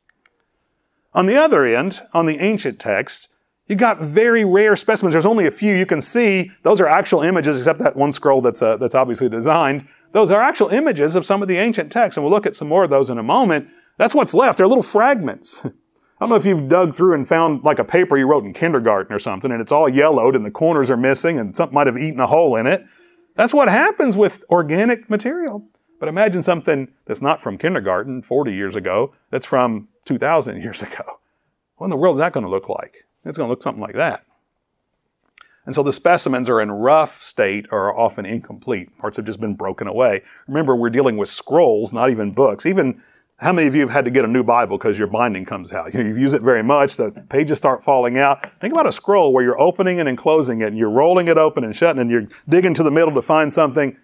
[1.12, 3.28] On the other end, on the ancient text,
[3.68, 5.12] you got very rare specimens.
[5.12, 6.50] There's only a few you can see.
[6.62, 9.86] Those are actual images, except that one scroll that's, uh, that's obviously designed.
[10.12, 12.68] those are actual images of some of the ancient texts, and we'll look at some
[12.68, 13.68] more of those in a moment.
[13.98, 14.56] That's what's left.
[14.56, 15.62] They're little fragments.
[16.20, 18.52] I don't know if you've dug through and found like a paper you wrote in
[18.52, 21.86] kindergarten or something, and it's all yellowed and the corners are missing and something might
[21.86, 22.84] have eaten a hole in it.
[23.36, 25.68] That's what happens with organic material.
[26.00, 31.20] But imagine something that's not from kindergarten 40 years ago, that's from 2,000 years ago.
[31.76, 33.04] What in the world is that going to look like?
[33.24, 34.24] It's going to look something like that.
[35.68, 38.96] And so the specimens are in rough state or are often incomplete.
[38.96, 40.22] Parts have just been broken away.
[40.46, 42.64] Remember, we're dealing with scrolls, not even books.
[42.64, 43.02] Even
[43.36, 45.70] how many of you have had to get a new Bible because your binding comes
[45.70, 45.92] out?
[45.98, 48.50] You know, you use it very much, the pages start falling out.
[48.60, 51.64] Think about a scroll where you're opening and closing it, and you're rolling it open
[51.64, 53.94] and shutting, and you're digging to the middle to find something.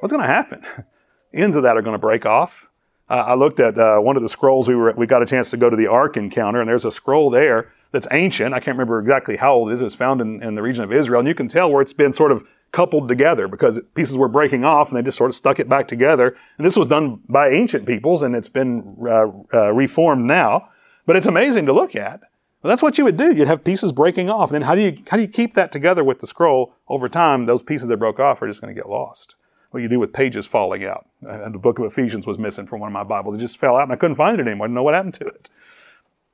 [0.00, 0.66] What's going to happen?
[1.32, 2.68] Ends of that are going to break off.
[3.08, 4.68] Uh, I looked at uh, one of the scrolls.
[4.68, 6.90] We were we got a chance to go to the Ark encounter, and there's a
[6.90, 8.54] scroll there that's ancient.
[8.54, 9.80] I can't remember exactly how old it is.
[9.80, 11.92] It was found in, in the region of Israel, and you can tell where it's
[11.92, 15.34] been sort of coupled together because pieces were breaking off and they just sort of
[15.34, 16.36] stuck it back together.
[16.58, 20.68] And this was done by ancient peoples and it's been uh, uh, reformed now.
[21.06, 22.20] But it's amazing to look at.
[22.62, 23.32] That's what you would do.
[23.32, 24.50] You'd have pieces breaking off.
[24.50, 26.74] And then how do you, how do you keep that together with the scroll?
[26.88, 29.36] Over time, those pieces that broke off are just going to get lost.
[29.70, 31.06] What you do with pages falling out.
[31.22, 33.36] And the book of Ephesians was missing from one of my Bibles.
[33.36, 34.66] It just fell out and I couldn't find it anymore.
[34.66, 35.48] I didn't know what happened to it.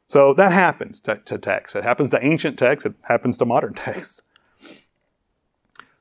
[0.07, 1.75] So that happens to, to text.
[1.75, 2.87] It happens to ancient texts.
[2.87, 4.23] It happens to modern texts.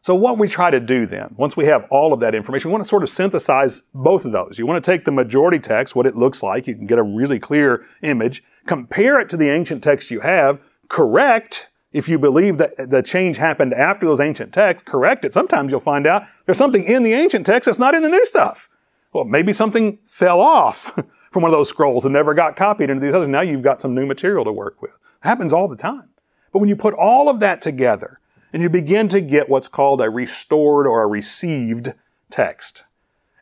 [0.03, 2.71] So what we try to do then, once we have all of that information, we
[2.71, 4.57] want to sort of synthesize both of those.
[4.57, 7.03] You want to take the majority text, what it looks like, you can get a
[7.03, 12.57] really clear image, compare it to the ancient text you have, correct if you believe
[12.57, 15.33] that the change happened after those ancient texts, correct it.
[15.33, 18.25] Sometimes you'll find out there's something in the ancient text that's not in the new
[18.25, 18.69] stuff.
[19.13, 20.97] Well, maybe something fell off
[21.31, 23.29] from one of those scrolls and never got copied into these others.
[23.29, 24.91] Now you've got some new material to work with.
[24.91, 26.09] It happens all the time.
[26.51, 28.19] But when you put all of that together,
[28.53, 31.93] and you begin to get what's called a restored or a received
[32.29, 32.83] text.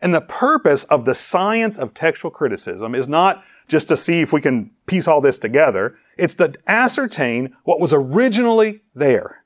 [0.02, 4.32] And the purpose of the science of textual criticism is not just to see if
[4.32, 5.98] we can piece all this together.
[6.18, 9.44] It's to ascertain what was originally there.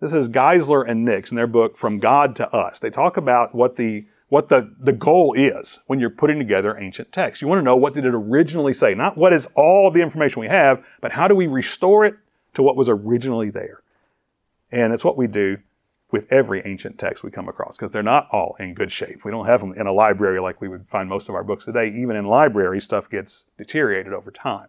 [0.00, 2.78] This is Geisler and Nix in their book From God to Us.
[2.78, 7.12] They talk about what the what the, the goal is when you're putting together ancient
[7.12, 7.40] texts.
[7.40, 8.94] You want to know what did it originally say?
[8.94, 12.16] Not what is all the information we have, but how do we restore it
[12.54, 13.82] to what was originally there?
[14.70, 15.58] And it's what we do
[16.10, 19.24] with every ancient text we come across because they're not all in good shape.
[19.24, 21.64] We don't have them in a library like we would find most of our books
[21.64, 21.88] today.
[21.88, 24.68] Even in libraries, stuff gets deteriorated over time.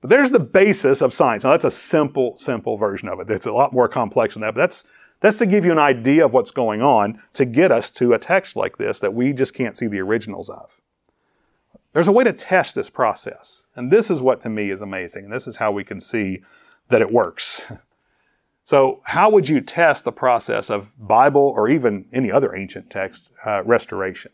[0.00, 1.44] But there's the basis of science.
[1.44, 3.30] Now that's a simple, simple version of it.
[3.30, 4.84] It's a lot more complex than that, but that's,
[5.22, 8.18] that's to give you an idea of what's going on to get us to a
[8.18, 10.80] text like this that we just can't see the originals of.
[11.92, 13.64] There's a way to test this process.
[13.74, 15.24] And this is what to me is amazing.
[15.24, 16.42] And this is how we can see
[16.88, 17.62] that it works.
[18.64, 23.28] So, how would you test the process of Bible or even any other ancient text
[23.44, 24.30] uh, restoration?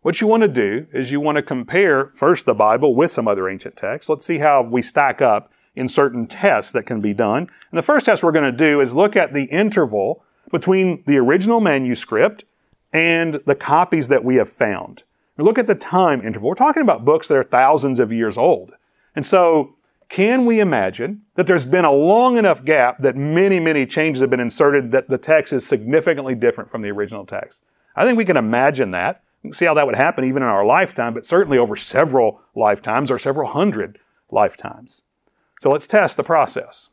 [0.00, 3.28] What you want to do is you want to compare first the Bible with some
[3.28, 4.08] other ancient texts.
[4.08, 7.48] Let's see how we stack up in certain tests that can be done.
[7.70, 11.18] And the first test we're going to do is look at the interval between the
[11.18, 12.44] original manuscript
[12.92, 15.02] and the copies that we have found.
[15.36, 16.50] We look at the time interval.
[16.50, 18.72] We're talking about books that are thousands of years old.
[19.16, 19.74] And so
[20.08, 24.30] can we imagine that there's been a long enough gap that many, many changes have
[24.30, 27.64] been inserted that the text is significantly different from the original text?
[27.96, 29.22] I think we can imagine that.
[29.50, 33.18] see how that would happen even in our lifetime, but certainly over several lifetimes or
[33.18, 33.98] several hundred
[34.30, 35.04] lifetimes.
[35.64, 36.90] So let's test the process.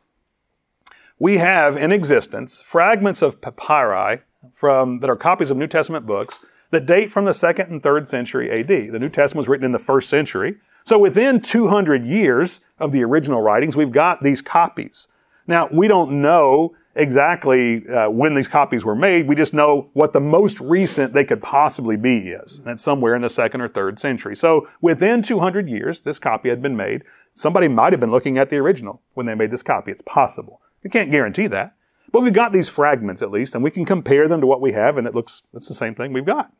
[1.19, 4.21] We have in existence fragments of papyri
[4.53, 8.07] from, that are copies of New Testament books that date from the second and third
[8.07, 8.93] century AD.
[8.93, 10.55] The New Testament was written in the first century.
[10.85, 15.09] So within 200 years of the original writings, we've got these copies.
[15.47, 19.27] Now, we don't know exactly uh, when these copies were made.
[19.27, 22.59] We just know what the most recent they could possibly be is.
[22.59, 24.35] And it's somewhere in the second or third century.
[24.35, 27.03] So within 200 years, this copy had been made.
[27.33, 29.91] Somebody might have been looking at the original when they made this copy.
[29.91, 30.61] It's possible.
[30.83, 31.75] We can't guarantee that.
[32.11, 34.73] But we've got these fragments at least, and we can compare them to what we
[34.73, 36.51] have, and it looks, it's the same thing we've got.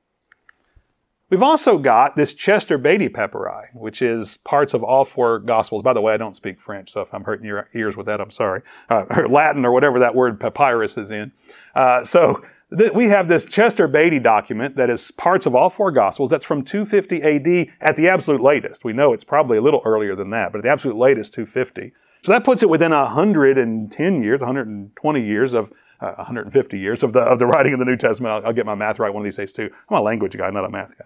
[1.31, 5.81] We've also got this Chester Beatty papyri, which is parts of all four Gospels.
[5.81, 8.19] By the way, I don't speak French, so if I'm hurting your ears with that,
[8.19, 8.63] I'm sorry.
[8.89, 11.31] Uh, or Latin or whatever that word papyrus is in.
[11.73, 12.43] Uh, so
[12.77, 16.29] th- we have this Chester Beatty document that is parts of all four Gospels.
[16.29, 18.83] That's from 250 AD at the absolute latest.
[18.83, 21.93] We know it's probably a little earlier than that, but at the absolute latest, 250.
[22.23, 27.19] So that puts it within 110 years, 120 years of uh, 150 years of the
[27.19, 28.33] of the writing of the New Testament.
[28.33, 29.69] I'll, I'll, get my math right one of these days too.
[29.87, 31.05] I'm a language guy, not a math guy.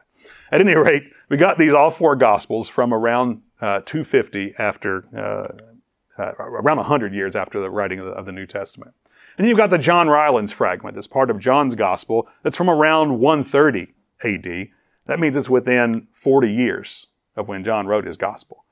[0.51, 6.21] At any rate, we got these all four Gospels from around uh, 250 after, uh,
[6.21, 8.93] uh, around 100 years after the writing of the, of the, New Testament.
[9.37, 12.69] And then you've got the John Rylands fragment that's part of John's gospel that's from
[12.69, 14.69] around 130 AD.
[15.07, 18.65] That means it's within 40 years of when John wrote his gospel.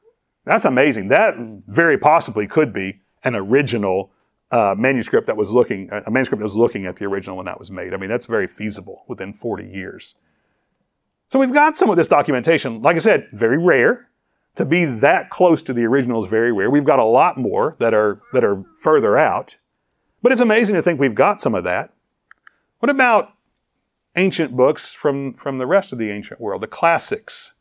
[0.45, 1.07] That's amazing.
[1.07, 1.35] That
[1.67, 4.11] very possibly could be an original
[4.51, 7.59] uh, manuscript that was looking, a manuscript that was looking at the original when that
[7.59, 7.93] was made.
[7.93, 10.15] I mean, that's very feasible within 40 years.
[11.33, 12.83] So we've got some of this documentation.
[12.83, 14.07] Like I said, very rare.
[14.57, 16.69] To be that close to the original is very rare.
[16.69, 19.57] We've got a lot more that are, that are further out.
[20.21, 21.91] But it's amazing to think we've got some of that.
[22.77, 23.33] What about
[24.15, 27.53] ancient books from, from the rest of the ancient world, the classics?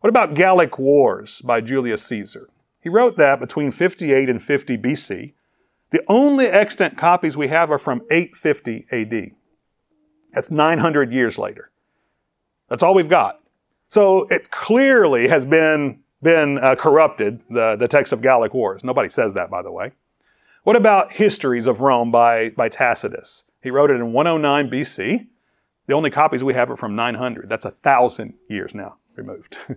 [0.00, 2.48] What about Gallic Wars by Julius Caesar?
[2.80, 5.34] He wrote that between 58 and 50 BC.
[5.90, 9.32] The only extant copies we have are from 850 AD.
[10.32, 11.70] That's 900 years later.
[12.68, 13.40] That's all we've got.
[13.88, 18.84] So it clearly has been, been uh, corrupted, the, the text of Gallic Wars.
[18.84, 19.92] Nobody says that, by the way.
[20.64, 23.44] What about Histories of Rome by, by Tacitus?
[23.62, 25.26] He wrote it in 109 BC.
[25.86, 27.48] The only copies we have are from 900.
[27.48, 29.56] That's a thousand years now removed.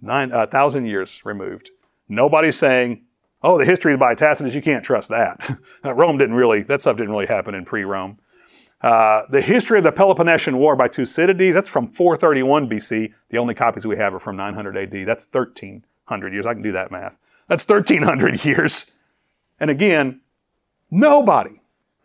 [0.00, 1.70] Nine, a uh, thousand years removed.
[2.08, 3.04] Nobody's saying,
[3.42, 5.58] oh, the history by Tacitus, you can't trust that.
[5.84, 8.18] Rome didn't really, that stuff didn't really happen in pre-Rome.
[8.84, 13.14] Uh, the history of the Peloponnesian War by Thucydides, that's from 431 BC.
[13.30, 15.06] The only copies we have are from 900 AD.
[15.06, 16.44] That's 1300 years.
[16.44, 17.16] I can do that math.
[17.48, 18.94] That's 1300 years.
[19.58, 20.20] And again,
[20.90, 21.62] nobody,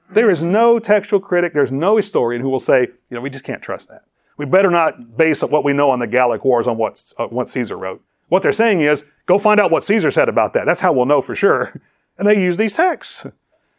[0.10, 3.44] there is no textual critic, there's no historian who will say, you know, we just
[3.44, 4.06] can't trust that.
[4.38, 7.50] We better not base what we know on the Gallic Wars on what, uh, what
[7.50, 8.02] Caesar wrote.
[8.30, 10.66] What they're saying is, go find out what Caesar said about that.
[10.66, 11.82] That's how we'll know for sure.
[12.18, 13.26] And they use these texts.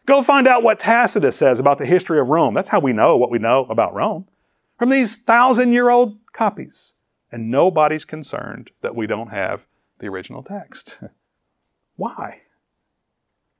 [0.06, 2.54] Go find out what Tacitus says about the history of Rome.
[2.54, 4.26] That's how we know what we know about Rome.
[4.78, 6.94] From these thousand year old copies.
[7.32, 9.66] And nobody's concerned that we don't have
[10.00, 11.00] the original text.
[11.96, 12.40] Why?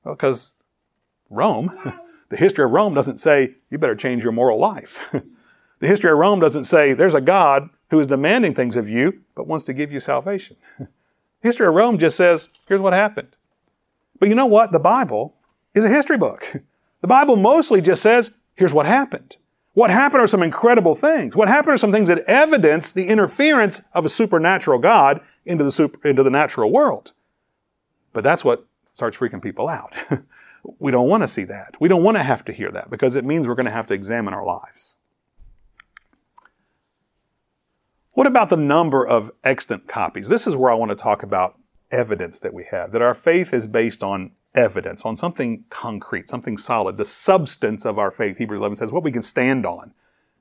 [0.03, 0.55] Well, because
[1.29, 1.71] Rome,
[2.31, 5.01] the history of Rome doesn't say you better change your moral life.
[5.81, 9.21] the history of Rome doesn't say there's a God who is demanding things of you
[9.35, 10.57] but wants to give you salvation.
[10.79, 10.89] the
[11.43, 13.37] history of Rome just says here's what happened.
[14.19, 14.73] But you know what?
[14.73, 15.35] The Bible
[15.75, 16.63] is a history book.
[17.01, 19.37] The Bible mostly just says, here's what happened.
[19.73, 21.37] What happened are some incredible things.
[21.37, 25.71] What happened are some things that evidence the interference of a supernatural God into the,
[25.71, 27.13] super, into the natural world.
[28.13, 29.95] But that's what starts freaking people out.
[30.79, 31.75] we don't want to see that.
[31.81, 33.87] We don't want to have to hear that because it means we're going to have
[33.87, 34.97] to examine our lives.
[38.13, 40.29] What about the number of extant copies?
[40.29, 41.57] This is where I want to talk about
[41.91, 46.57] evidence that we have, that our faith is based on evidence, on something concrete, something
[46.57, 48.39] solid, the substance of our faith.
[48.39, 49.93] Hebrews 11 says what we can stand on.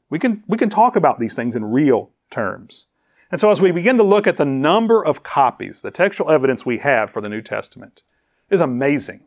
[0.09, 2.87] We can, we can talk about these things in real terms.
[3.31, 6.65] And so as we begin to look at the number of copies, the textual evidence
[6.65, 8.01] we have for the New Testament
[8.49, 9.21] is amazing.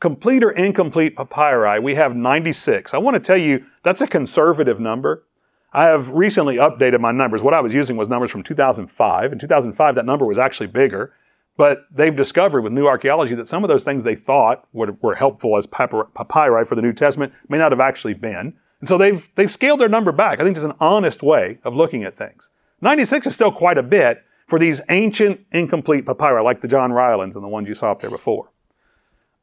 [0.00, 2.94] Complete or incomplete papyri, we have 96.
[2.94, 5.24] I want to tell you that's a conservative number.
[5.72, 7.42] I have recently updated my numbers.
[7.42, 9.32] What I was using was numbers from 2005.
[9.32, 11.12] In 2005, that number was actually bigger.
[11.60, 15.14] But they've discovered with new archaeology that some of those things they thought were, were
[15.14, 18.54] helpful as papyri for the New Testament may not have actually been.
[18.80, 20.40] And so they've, they've scaled their number back.
[20.40, 22.48] I think it's an honest way of looking at things.
[22.80, 27.34] 96 is still quite a bit for these ancient, incomplete papyri, like the John Rylands
[27.34, 28.50] and the ones you saw up there before.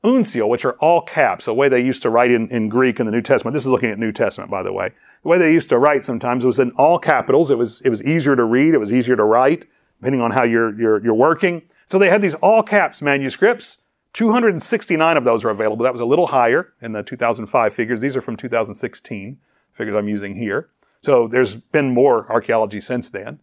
[0.04, 3.06] Uncial, which are all caps, the way they used to write in, in Greek in
[3.06, 3.54] the New Testament.
[3.54, 4.90] This is looking at New Testament, by the way.
[5.22, 7.52] The way they used to write sometimes was in all capitals.
[7.52, 8.74] It was, it was easier to read.
[8.74, 9.68] It was easier to write,
[10.00, 11.62] depending on how you're, you're, you're working.
[11.88, 13.80] So they had these all caps manuscripts.
[14.14, 15.84] 269 of those are available.
[15.84, 18.00] That was a little higher in the 2005 figures.
[18.00, 19.38] These are from 2016
[19.72, 20.70] figures I'm using here.
[21.02, 23.40] So there's been more archaeology since then.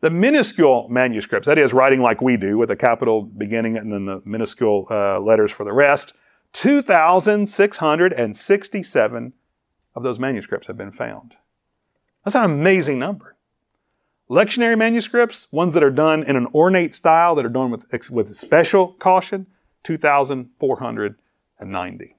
[0.00, 4.04] The minuscule manuscripts, that is writing like we do with a capital beginning and then
[4.04, 6.12] the minuscule uh, letters for the rest,
[6.52, 9.32] 2,667
[9.94, 11.36] of those manuscripts have been found.
[12.24, 13.33] That's an amazing number.
[14.30, 18.34] Lectionary manuscripts, ones that are done in an ornate style, that are done with, with
[18.34, 19.46] special caution,
[19.82, 22.16] 2,490.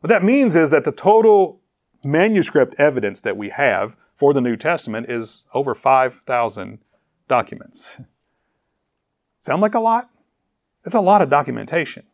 [0.00, 1.62] What that means is that the total
[2.04, 6.78] manuscript evidence that we have for the New Testament is over 5,000
[7.28, 8.00] documents.
[9.40, 10.10] Sound like a lot?
[10.84, 12.04] It's a lot of documentation.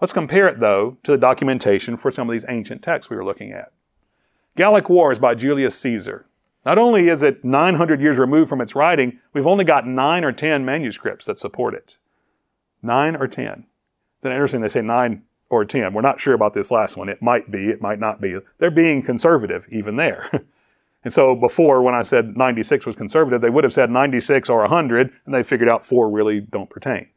[0.00, 3.24] Let's compare it, though, to the documentation for some of these ancient texts we were
[3.24, 3.72] looking at.
[4.56, 6.26] Gallic Wars by Julius Caesar,
[6.68, 10.32] not only is it 900 years removed from its writing, we've only got nine or
[10.32, 11.96] 10 manuscripts that support it.
[12.82, 13.64] Nine or 10.
[14.16, 15.94] It's interesting they say nine or 10.
[15.94, 17.08] We're not sure about this last one.
[17.08, 18.36] It might be, it might not be.
[18.58, 20.28] They're being conservative even there.
[21.04, 24.60] and so before, when I said 96 was conservative, they would have said 96 or
[24.60, 27.08] 100, and they figured out four really don't pertain.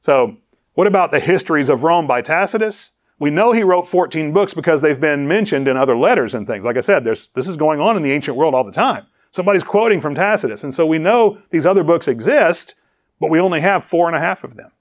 [0.00, 0.38] So,
[0.74, 2.90] what about the histories of Rome by Tacitus?
[3.20, 6.64] We know he wrote 14 books because they've been mentioned in other letters and things.
[6.64, 9.06] Like I said, this is going on in the ancient world all the time.
[9.30, 10.64] Somebody's quoting from Tacitus.
[10.64, 12.74] And so we know these other books exist,
[13.20, 14.72] but we only have four and a half of them.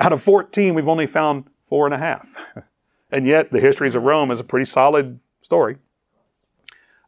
[0.00, 2.36] Out of 14, we've only found four and a half.
[3.12, 5.76] and yet, the histories of Rome is a pretty solid story.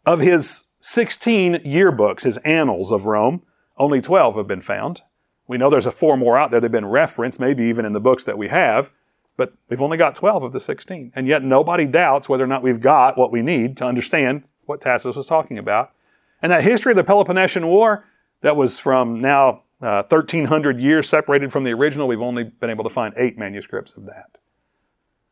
[0.06, 3.42] Of his 16 yearbooks, his annals of Rome,
[3.76, 5.02] only 12 have been found.
[5.48, 7.92] We know there's a four more out there that have been referenced, maybe even in
[7.92, 8.92] the books that we have,
[9.36, 11.12] but we've only got 12 of the 16.
[11.14, 14.80] And yet nobody doubts whether or not we've got what we need to understand what
[14.80, 15.92] Tacitus was talking about.
[16.42, 18.04] And that history of the Peloponnesian War,
[18.42, 22.84] that was from now uh, 1300 years separated from the original, we've only been able
[22.84, 24.38] to find eight manuscripts of that.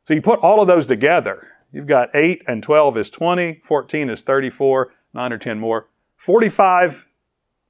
[0.04, 4.10] So you put all of those together, you've got 8 and 12 is 20, 14
[4.10, 7.06] is 34, 9 or 10 more, 45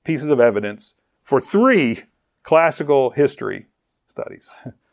[0.05, 2.01] pieces of evidence for three
[2.43, 3.67] classical history
[4.07, 4.55] studies,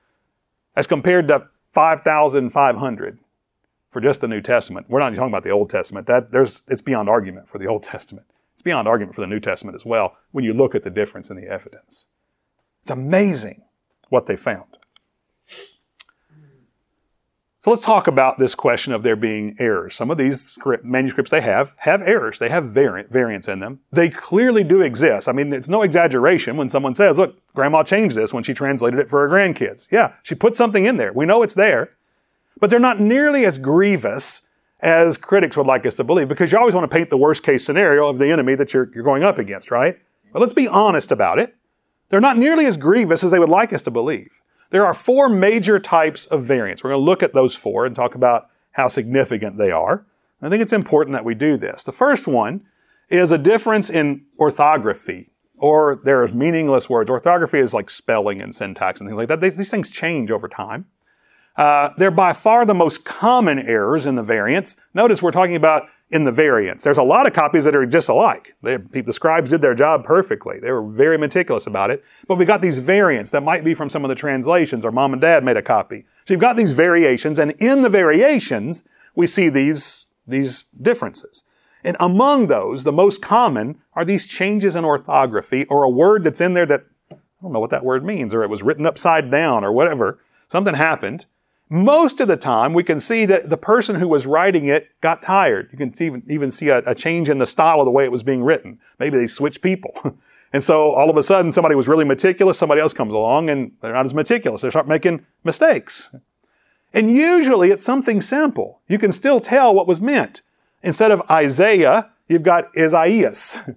[0.75, 3.19] as compared to 5,500
[3.89, 4.87] for just the New Testament.
[4.89, 6.07] We're not even talking about the Old Testament.
[6.07, 8.27] That there's it's beyond argument for the Old Testament.
[8.53, 11.29] It's beyond argument for the New Testament as well when you look at the difference
[11.29, 12.07] in the evidence.
[12.81, 13.63] It's amazing
[14.09, 14.77] what they found.
[17.63, 19.95] So let's talk about this question of there being errors.
[19.95, 22.39] Some of these manuscripts they have have errors.
[22.39, 23.81] They have variant, variants in them.
[23.91, 25.29] They clearly do exist.
[25.29, 28.99] I mean, it's no exaggeration when someone says, look, grandma changed this when she translated
[28.99, 29.91] it for her grandkids.
[29.91, 31.13] Yeah, she put something in there.
[31.13, 31.91] We know it's there.
[32.59, 34.47] But they're not nearly as grievous
[34.79, 37.43] as critics would like us to believe because you always want to paint the worst
[37.43, 39.99] case scenario of the enemy that you're, you're going up against, right?
[40.33, 41.55] But let's be honest about it.
[42.09, 44.40] They're not nearly as grievous as they would like us to believe.
[44.71, 46.83] There are four major types of variants.
[46.83, 50.05] We're going to look at those four and talk about how significant they are.
[50.41, 51.83] I think it's important that we do this.
[51.83, 52.65] The first one
[53.09, 57.09] is a difference in orthography, or there's meaningless words.
[57.09, 59.41] Orthography is like spelling and syntax and things like that.
[59.41, 60.85] These, things change over time.
[61.57, 64.77] Uh, they're by far the most common errors in the variants.
[64.93, 66.83] Notice we're talking about in the variants.
[66.83, 68.53] There's a lot of copies that are just alike.
[68.61, 70.59] They, the scribes did their job perfectly.
[70.59, 72.03] They were very meticulous about it.
[72.27, 75.13] But we got these variants that might be from some of the translations or mom
[75.13, 76.05] and dad made a copy.
[76.25, 78.83] So you've got these variations and in the variations,
[79.15, 81.45] we see these, these differences.
[81.83, 86.41] And among those, the most common are these changes in orthography or a word that's
[86.41, 89.31] in there that I don't know what that word means or it was written upside
[89.31, 90.19] down or whatever.
[90.49, 91.25] Something happened
[91.71, 95.21] most of the time, we can see that the person who was writing it got
[95.21, 95.69] tired.
[95.71, 98.11] You can even, even see a, a change in the style of the way it
[98.11, 98.77] was being written.
[98.99, 99.93] Maybe they switched people.
[100.53, 103.71] and so all of a sudden, somebody was really meticulous, somebody else comes along and
[103.79, 104.63] they're not as meticulous.
[104.63, 106.13] They start making mistakes.
[106.93, 108.81] And usually it's something simple.
[108.89, 110.41] You can still tell what was meant.
[110.83, 113.57] Instead of Isaiah, you've got Isaias.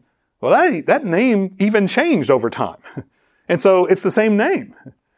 [0.41, 2.77] Well, that, that name even changed over time.
[3.49, 4.75] And so it's the same name.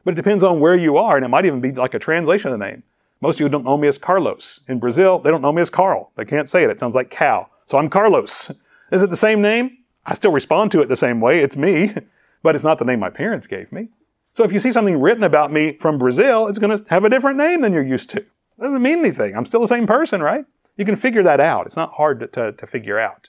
[0.06, 2.52] But it depends on where you are, and it might even be like a translation
[2.52, 2.84] of the name.
[3.20, 4.60] Most of you don't know me as Carlos.
[4.68, 6.12] In Brazil, they don't know me as Carl.
[6.14, 6.70] They can't say it.
[6.70, 7.48] It sounds like cow.
[7.64, 8.52] So I'm Carlos.
[8.92, 9.78] Is it the same name?
[10.04, 11.40] I still respond to it the same way.
[11.40, 11.92] It's me,
[12.44, 13.88] but it's not the name my parents gave me.
[14.32, 17.10] So if you see something written about me from Brazil, it's going to have a
[17.10, 18.18] different name than you're used to.
[18.18, 19.34] It doesn't mean anything.
[19.34, 20.44] I'm still the same person, right?
[20.76, 21.66] You can figure that out.
[21.66, 23.28] It's not hard to, to, to figure out.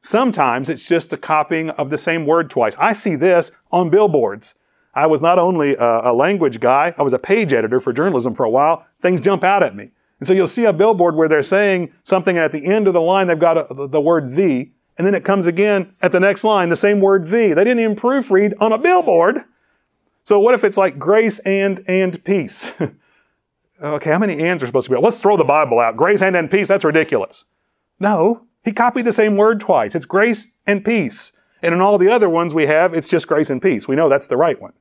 [0.00, 2.74] Sometimes it's just a copying of the same word twice.
[2.76, 4.56] I see this on billboards.
[4.94, 8.34] I was not only a, a, language guy, I was a page editor for journalism
[8.34, 8.86] for a while.
[9.00, 9.90] Things jump out at me.
[10.20, 12.92] And so you'll see a billboard where they're saying something and at the end of
[12.92, 16.20] the line they've got a, the word the, and then it comes again at the
[16.20, 17.54] next line, the same word the.
[17.54, 19.42] They didn't even proofread on a billboard.
[20.24, 22.66] So what if it's like grace and and peace?
[23.82, 25.00] okay, how many ands are supposed to be?
[25.00, 25.96] Let's throw the Bible out.
[25.96, 27.44] Grace and and peace, that's ridiculous.
[27.98, 29.94] No, he copied the same word twice.
[29.94, 31.32] It's grace and peace.
[31.62, 33.86] And in all the other ones we have, it's just grace and peace.
[33.86, 34.72] We know that's the right one.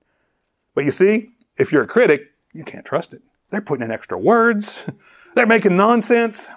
[0.74, 3.22] But you see, if you're a critic, you can't trust it.
[3.52, 4.80] They're putting in extra words.
[5.36, 6.50] They're making nonsense.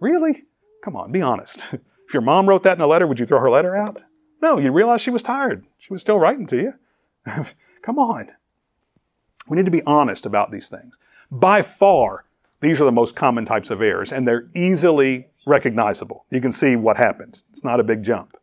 [0.00, 0.44] Really?
[0.84, 1.64] Come on, be honest.
[2.06, 4.00] If your mom wrote that in a letter, would you throw her letter out?
[4.40, 5.66] No, you realize she was tired.
[5.76, 6.72] She was still writing to you.
[7.82, 8.30] Come on.
[9.46, 10.98] We need to be honest about these things.
[11.30, 12.24] By far,
[12.60, 16.24] these are the most common types of errors, and they're easily recognizable.
[16.30, 17.44] You can see what happens.
[17.50, 18.37] It's not a big jump.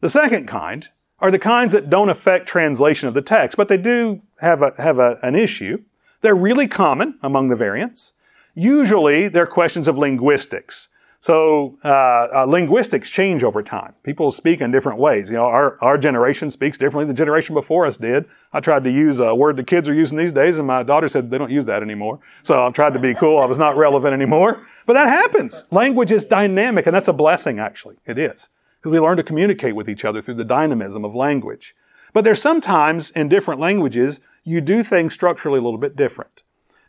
[0.00, 0.88] The second kind
[1.18, 4.72] are the kinds that don't affect translation of the text, but they do have, a,
[4.78, 5.82] have a, an issue.
[6.22, 8.14] They're really common among the variants.
[8.54, 10.88] Usually, they're questions of linguistics.
[11.22, 13.92] So, uh, uh, linguistics change over time.
[14.02, 15.30] People speak in different ways.
[15.30, 18.24] You know, our, our generation speaks differently than the generation before us did.
[18.54, 21.08] I tried to use a word the kids are using these days, and my daughter
[21.08, 22.20] said they don't use that anymore.
[22.42, 23.38] So I tried to be cool.
[23.38, 24.66] I was not relevant anymore.
[24.86, 25.66] But that happens.
[25.70, 27.96] Language is dynamic, and that's a blessing, actually.
[28.06, 28.48] It is
[28.80, 31.74] because we learn to communicate with each other through the dynamism of language.
[32.12, 36.42] But there's sometimes in different languages, you do things structurally a little bit different.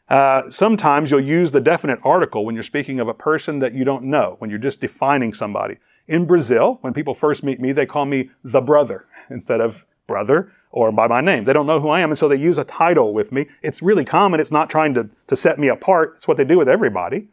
[0.10, 3.86] Uh, sometimes you'll use the definite article when you're speaking of a person that you
[3.86, 5.78] don't know, when you're just defining somebody.
[6.08, 10.52] In Brazil, when people first meet me, they call me the brother instead of brother
[10.72, 11.44] or by my name.
[11.44, 13.48] They don't know who I am, and so they use a title with me.
[13.62, 14.40] It's really common.
[14.40, 16.14] It's not trying to, to set me apart.
[16.16, 17.28] It's what they do with everybody.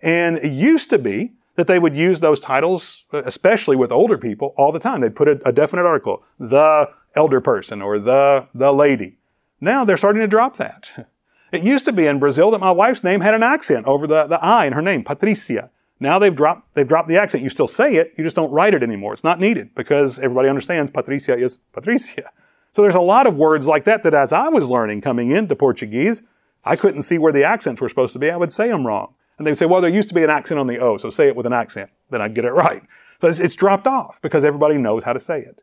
[0.00, 4.54] And it used to be that they would use those titles, especially with older people,
[4.56, 5.00] all the time.
[5.00, 9.18] They'd put a, a definite article, the elder person or the, the lady.
[9.60, 11.08] Now they're starting to drop that.
[11.52, 14.26] It used to be in Brazil that my wife's name had an accent over the,
[14.26, 15.68] the I in her name, Patricia.
[16.00, 17.44] Now they've dropped, they've dropped the accent.
[17.44, 19.12] You still say it, you just don't write it anymore.
[19.12, 22.30] It's not needed because everybody understands Patricia is Patricia.
[22.72, 25.54] So there's a lot of words like that that as I was learning coming into
[25.54, 26.22] Portuguese,
[26.64, 28.30] I couldn't see where the accents were supposed to be.
[28.30, 29.12] I would say them wrong.
[29.38, 31.28] And they'd say, well, there used to be an accent on the O, so say
[31.28, 31.90] it with an accent.
[32.10, 32.82] Then I'd get it right.
[33.20, 35.60] So it's, it's dropped off because everybody knows how to say it.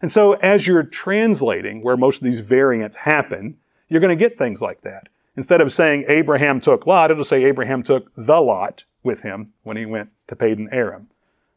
[0.00, 3.56] And so as you're translating where most of these variants happen,
[3.88, 5.08] you're going to get things like that.
[5.36, 9.76] Instead of saying Abraham took Lot, it'll say Abraham took the Lot with him when
[9.76, 11.08] he went to Padan Aram.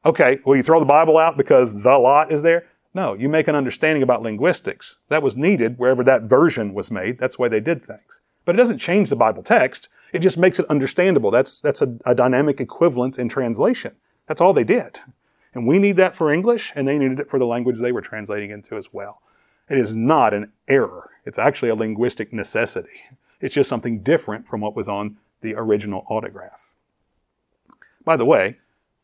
[0.06, 2.66] Okay, will you throw the Bible out because the Lot is there?
[2.94, 4.98] No, you make an understanding about linguistics.
[5.10, 7.20] That was needed wherever that version was made.
[7.20, 8.22] That's why they did things.
[8.44, 9.90] But it doesn't change the Bible text.
[10.14, 11.32] It just makes it understandable.
[11.32, 13.96] That's, that's a, a dynamic equivalence in translation.
[14.28, 15.00] That's all they did.
[15.54, 18.02] And we need that for English, and they needed it for the language they were
[18.02, 19.22] translating into as well.
[19.70, 21.12] It is not an error.
[21.26, 23.02] It's actually a linguistic necessity.
[23.40, 26.74] It's just something different from what was on the original autograph.
[28.04, 28.58] By the way,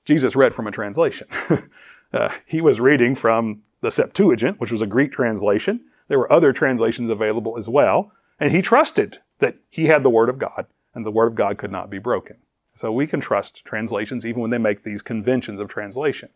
[0.05, 1.28] Jesus read from a translation.
[2.14, 5.82] uh, he was reading from the Septuagint, which was a Greek translation.
[6.08, 8.12] There were other translations available as well.
[8.39, 10.68] And he trusted that he had the Word of God,
[10.98, 12.38] and the Word of God could not be broken.
[12.74, 16.30] So we can trust translations even when they make these conventions of translation.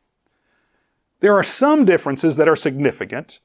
[1.20, 3.40] There are some differences that are significant,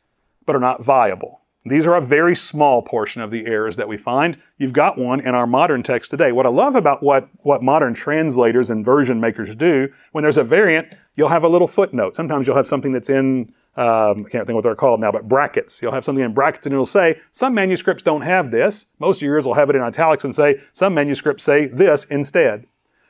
[0.45, 1.41] but are not viable.
[1.65, 4.37] These are a very small portion of the errors that we find.
[4.59, 6.33] You've got one in our modern text today.
[6.33, 10.45] What I love about what, what modern translators and version makers do, when there's a
[10.45, 12.15] variant, you'll have a little footnote.
[12.15, 15.29] Sometimes you'll have something that's in, um, I can't think what they're called now, but
[15.29, 15.83] brackets.
[15.83, 18.87] You'll have something in brackets and it'll say, some manuscripts don't have this.
[18.99, 22.67] Most of yours will have it in italics and say, some manuscripts say this instead.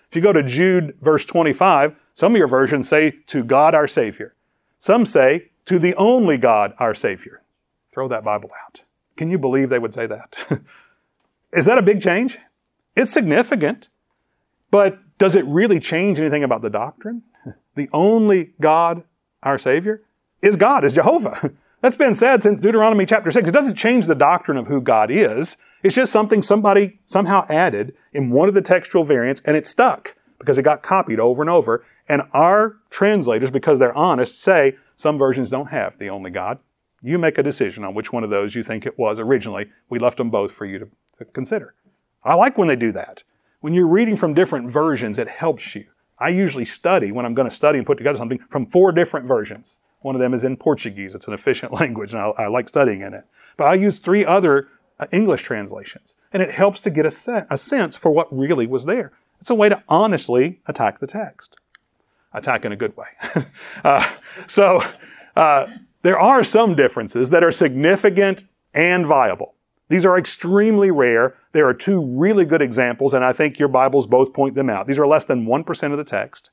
[0.08, 3.86] If you go to Jude verse 25, some of your versions say, to God our
[3.86, 4.34] Savior.
[4.78, 7.42] Some say, to the only God our Savior.
[7.92, 8.82] Throw that Bible out.
[9.16, 10.34] Can you believe they would say that?
[11.52, 12.38] Is that a big change?
[12.96, 13.88] It's significant,
[14.70, 17.22] but does it really change anything about the doctrine?
[17.76, 19.04] The only God,
[19.42, 20.02] our Savior,
[20.42, 21.52] is God, is Jehovah.
[21.80, 23.48] That's been said since Deuteronomy chapter 6.
[23.48, 25.56] It doesn't change the doctrine of who God is.
[25.82, 30.16] It's just something somebody somehow added in one of the textual variants and it stuck
[30.38, 31.84] because it got copied over and over.
[32.08, 36.58] And our translators, because they're honest, say some versions don't have the only God.
[37.02, 39.66] You make a decision on which one of those you think it was originally.
[39.88, 41.74] We left them both for you to, to consider.
[42.24, 43.22] I like when they do that.
[43.60, 45.86] When you're reading from different versions, it helps you.
[46.18, 49.26] I usually study when I'm going to study and put together something from four different
[49.26, 49.78] versions.
[50.06, 51.16] One of them is in Portuguese.
[51.16, 53.24] It's an efficient language and I, I like studying in it.
[53.56, 54.68] But I use three other
[55.00, 58.68] uh, English translations and it helps to get a, se- a sense for what really
[58.68, 59.10] was there.
[59.40, 61.56] It's a way to honestly attack the text.
[62.32, 63.08] Attack in a good way.
[63.84, 64.14] uh,
[64.46, 64.84] so,
[65.34, 65.66] uh,
[66.02, 69.54] there are some differences that are significant and viable.
[69.88, 71.34] These are extremely rare.
[71.50, 74.86] There are two really good examples, and I think your Bibles both point them out.
[74.86, 76.50] These are less than 1% of the text.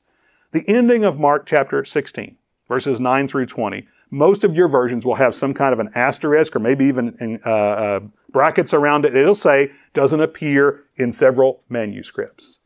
[0.50, 2.36] The ending of Mark chapter 16,
[2.68, 6.54] verses 9 through 20, most of your versions will have some kind of an asterisk
[6.54, 8.00] or maybe even uh, uh,
[8.30, 9.16] brackets around it.
[9.16, 12.60] It'll say, doesn't appear in several manuscripts.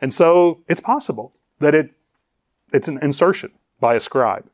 [0.00, 1.90] And so it's possible that it,
[2.72, 4.48] it's an insertion by a scribe.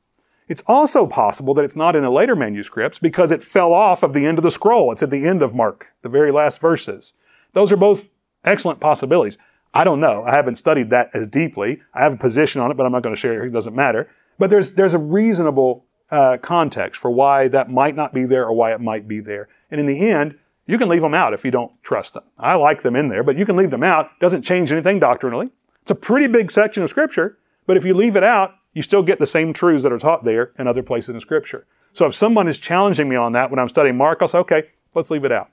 [0.49, 4.13] It's also possible that it's not in the later manuscripts because it fell off of
[4.15, 4.91] the end of the scroll.
[4.91, 7.15] It's at the end of Mark, the very last verses.
[7.53, 8.09] Those are both
[8.45, 9.39] excellent possibilities.
[9.73, 10.25] I don't know.
[10.25, 11.81] I haven't studied that as deeply.
[11.95, 13.47] I have a position on it, but I'm not going to share it.
[13.47, 14.11] It doesn't matter.
[14.41, 18.55] But there's, there's a reasonable uh, context for why that might not be there or
[18.55, 19.49] why it might be there.
[19.71, 22.23] And in the end, you can leave them out if you don't trust them.
[22.39, 24.19] I like them in there, but you can leave them out.
[24.19, 25.51] Doesn't change anything doctrinally.
[25.83, 29.03] It's a pretty big section of scripture, but if you leave it out, you still
[29.03, 31.67] get the same truths that are taught there in other places in Scripture.
[31.93, 34.63] So if someone is challenging me on that when I'm studying Mark, I'll say, okay,
[34.95, 35.51] let's leave it out.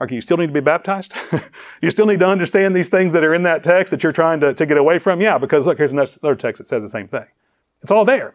[0.00, 1.12] Okay, you still need to be baptized?
[1.82, 4.40] you still need to understand these things that are in that text that you're trying
[4.40, 5.20] to, to get away from?
[5.20, 7.26] Yeah, because look, here's another text that says the same thing.
[7.82, 8.34] It's all there.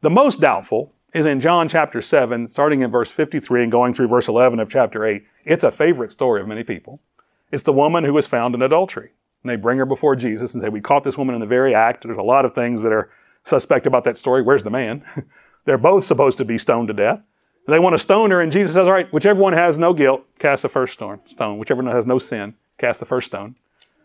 [0.00, 4.08] The most doubtful is in John chapter 7, starting in verse 53 and going through
[4.08, 5.24] verse 11 of chapter 8.
[5.44, 7.00] It's a favorite story of many people.
[7.50, 9.12] It's the woman who was found in adultery.
[9.42, 11.74] And they bring her before Jesus and say, We caught this woman in the very
[11.74, 12.04] act.
[12.04, 13.10] There's a lot of things that are
[13.42, 14.42] suspect about that story.
[14.42, 15.04] Where's the man?
[15.64, 17.22] They're both supposed to be stoned to death.
[17.66, 20.24] They want to stone her, and Jesus says, All right, whichever one has no guilt,
[20.38, 21.20] cast the first stone.
[21.26, 21.58] stone.
[21.58, 23.56] Whichever one has no sin, cast the first stone.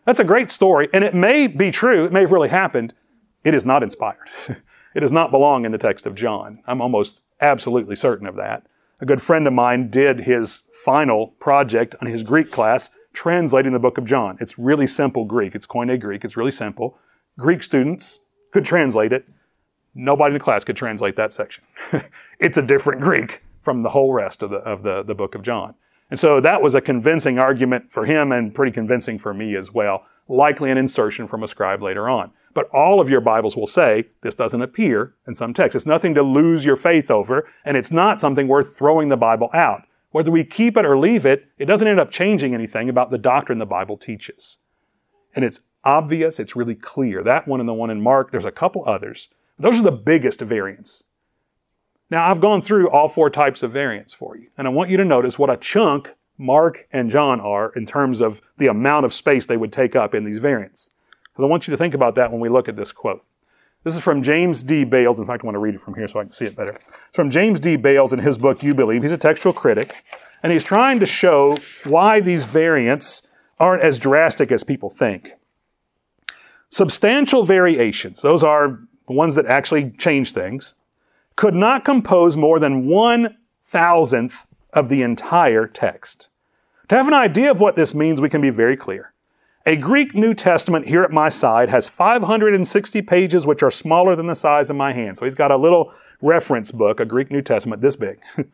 [0.04, 2.92] That's a great story, and it may be true, it may have really happened.
[3.44, 4.28] It is not inspired.
[4.94, 6.60] it does not belong in the text of John.
[6.66, 8.66] I'm almost absolutely certain of that.
[9.00, 13.78] A good friend of mine did his final project on his Greek class translating the
[13.78, 14.36] book of John.
[14.40, 15.54] It's really simple Greek.
[15.54, 16.24] It's Koine Greek.
[16.24, 16.98] It's really simple.
[17.38, 18.20] Greek students
[18.52, 19.26] could translate it.
[19.94, 21.64] Nobody in the class could translate that section.
[22.40, 25.42] it's a different Greek from the whole rest of the, of the, the book of
[25.42, 25.74] John.
[26.10, 29.72] And so that was a convincing argument for him and pretty convincing for me as
[29.72, 30.04] well.
[30.28, 32.32] Likely an insertion from a scribe later on.
[32.54, 35.74] But all of your Bibles will say this doesn't appear in some text.
[35.74, 39.50] It's nothing to lose your faith over, and it's not something worth throwing the Bible
[39.52, 39.82] out.
[40.10, 43.18] Whether we keep it or leave it, it doesn't end up changing anything about the
[43.18, 44.58] doctrine the Bible teaches.
[45.34, 47.24] And it's obvious, it's really clear.
[47.24, 49.28] That one and the one in Mark, there's a couple others.
[49.58, 51.04] Those are the biggest variants.
[52.10, 54.96] Now, I've gone through all four types of variants for you, and I want you
[54.98, 59.14] to notice what a chunk Mark and John are in terms of the amount of
[59.14, 60.90] space they would take up in these variants.
[61.34, 63.24] Because I want you to think about that when we look at this quote.
[63.82, 64.84] This is from James D.
[64.84, 65.18] Bales.
[65.18, 66.72] In fact, I want to read it from here so I can see it better.
[66.72, 67.76] It's from James D.
[67.76, 69.02] Bales in his book, You Believe.
[69.02, 70.04] He's a textual critic,
[70.42, 73.22] and he's trying to show why these variants
[73.58, 75.32] aren't as drastic as people think.
[76.70, 80.74] Substantial variations, those are the ones that actually change things,
[81.36, 86.28] could not compose more than one thousandth of the entire text.
[86.88, 89.13] To have an idea of what this means, we can be very clear.
[89.66, 94.26] A Greek New Testament here at my side has 560 pages, which are smaller than
[94.26, 95.16] the size of my hand.
[95.16, 98.20] So he's got a little reference book, a Greek New Testament this big.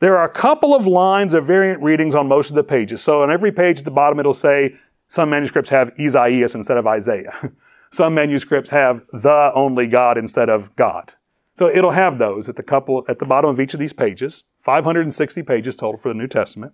[0.00, 3.00] there are a couple of lines of variant readings on most of the pages.
[3.00, 4.74] So on every page at the bottom, it'll say
[5.06, 7.52] some manuscripts have Isaiah instead of Isaiah.
[7.92, 11.14] some manuscripts have the only God instead of God.
[11.56, 14.46] So it'll have those at the couple at the bottom of each of these pages,
[14.58, 16.72] 560 pages total for the New Testament.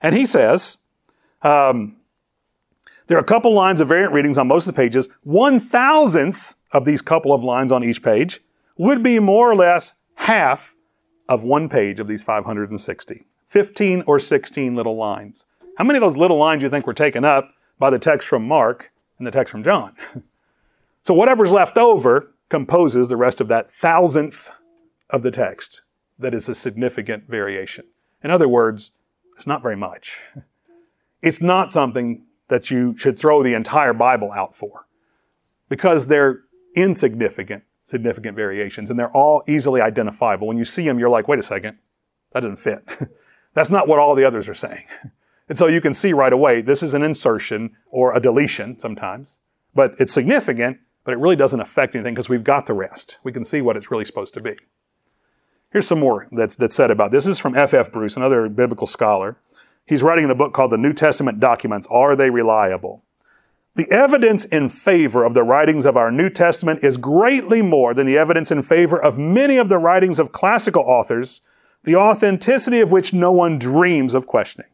[0.00, 0.78] And he says,
[1.42, 1.96] um,
[3.06, 5.08] there are a couple lines of variant readings on most of the pages.
[5.22, 8.40] One thousandth of these couple of lines on each page
[8.76, 10.74] would be more or less half
[11.28, 13.26] of one page of these 560.
[13.46, 15.46] 15 or 16 little lines.
[15.76, 18.26] How many of those little lines do you think were taken up by the text
[18.26, 19.94] from Mark and the text from John?
[21.02, 24.52] so whatever's left over composes the rest of that thousandth
[25.10, 25.82] of the text
[26.18, 27.84] that is a significant variation.
[28.22, 28.92] In other words,
[29.36, 30.20] it's not very much.
[31.24, 34.86] It's not something that you should throw the entire Bible out for
[35.68, 36.40] because they're
[36.76, 40.46] insignificant, significant variations and they're all easily identifiable.
[40.46, 41.78] When you see them, you're like, wait a second,
[42.32, 42.84] that doesn't fit.
[43.54, 44.84] That's not what all the others are saying.
[45.48, 49.40] And so you can see right away, this is an insertion or a deletion sometimes,
[49.74, 53.18] but it's significant but it really doesn't affect anything because we've got the rest.
[53.22, 54.56] We can see what it's really supposed to be.
[55.72, 57.24] Here's some more that's, that's said about this.
[57.24, 57.86] This is from F.F.
[57.86, 57.92] F.
[57.92, 59.38] Bruce, another biblical scholar.
[59.86, 63.02] He's writing in a book called The New Testament Documents Are They Reliable?
[63.74, 68.06] The evidence in favor of the writings of our New Testament is greatly more than
[68.06, 71.40] the evidence in favor of many of the writings of classical authors,
[71.84, 74.68] the authenticity of which no one dreams of questioning.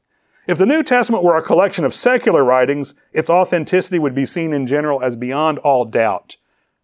[0.49, 4.53] If the New Testament were a collection of secular writings, its authenticity would be seen
[4.53, 6.37] in general as beyond all doubt.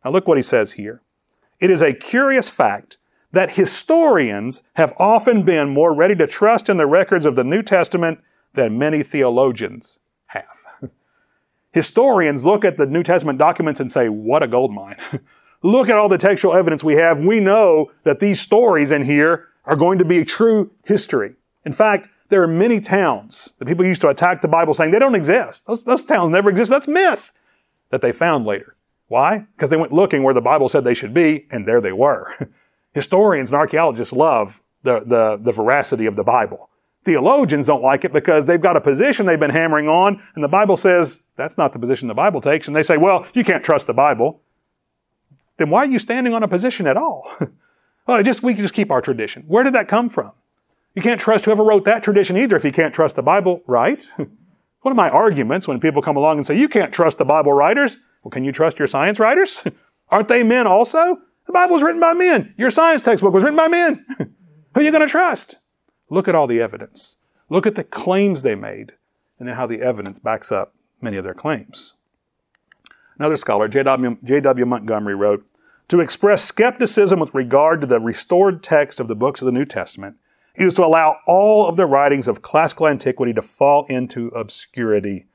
[0.05, 1.03] Now look what he says here.
[1.61, 2.97] It is a curious fact
[3.35, 7.63] that historians have often been more ready to trust in the records of the New
[7.63, 8.21] Testament
[8.55, 10.65] than many theologians have.
[11.73, 14.97] historians look at the New Testament documents and say, what a gold mine.
[15.63, 17.21] look at all the textual evidence we have.
[17.21, 21.35] We know that these stories in here are going to be true history.
[21.65, 24.99] In fact, there are many towns that people used to attack the Bible saying they
[24.99, 25.67] don't exist.
[25.67, 26.71] Those, those towns never exist.
[26.71, 27.33] That's myth
[27.91, 28.77] that they found later.
[29.09, 29.47] Why?
[29.57, 32.49] Because they went looking where the Bible said they should be, and there they were.
[32.95, 36.71] Historians and archaeologists love the, the, the veracity of the Bible.
[37.05, 40.49] Theologians don't like it because they've got a position they've been hammering on, and the
[40.49, 42.67] Bible says that's not the position the Bible takes.
[42.67, 44.41] And they say, well, you can't trust the Bible.
[45.57, 47.31] Then why are you standing on a position at all?
[48.07, 49.45] well, just, we can just keep our tradition.
[49.47, 50.33] Where did that come from?
[50.95, 54.07] You can't trust whoever wrote that tradition either if you can't trust the Bible, right?
[54.17, 57.53] One of my arguments when people come along and say, you can't trust the Bible
[57.53, 59.63] writers, well, can you trust your science writers?
[60.11, 61.19] Aren't they men also?
[61.47, 62.55] The Bible was written by men.
[62.57, 64.05] Your science textbook was written by men.
[64.19, 65.57] Who are you going to trust?
[66.11, 67.19] Look at all the evidence.
[67.49, 68.93] Look at the claims they made,
[69.39, 71.95] and then how the evidence backs up many of their claims.
[73.19, 74.67] Another scholar, J.W.
[74.67, 75.47] Montgomery, wrote,
[75.89, 79.65] To express skepticism with regard to the restored text of the books of the New
[79.65, 80.17] Testament
[80.59, 85.27] was to allow all of the writings of classical antiquity to fall into obscurity,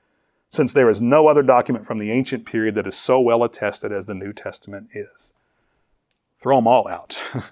[0.50, 3.92] since there is no other document from the ancient period that is so well attested
[3.92, 5.34] as the New Testament is.
[6.40, 7.20] Throw them all out.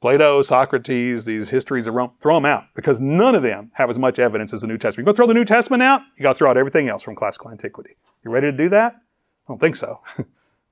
[0.00, 3.98] Plato, Socrates, these histories of Rome, throw them out because none of them have as
[3.98, 5.06] much evidence as the New Testament.
[5.06, 7.16] You go throw the New Testament out, you got to throw out everything else from
[7.16, 7.96] classical antiquity.
[8.24, 8.94] You ready to do that?
[8.94, 10.00] I don't think so.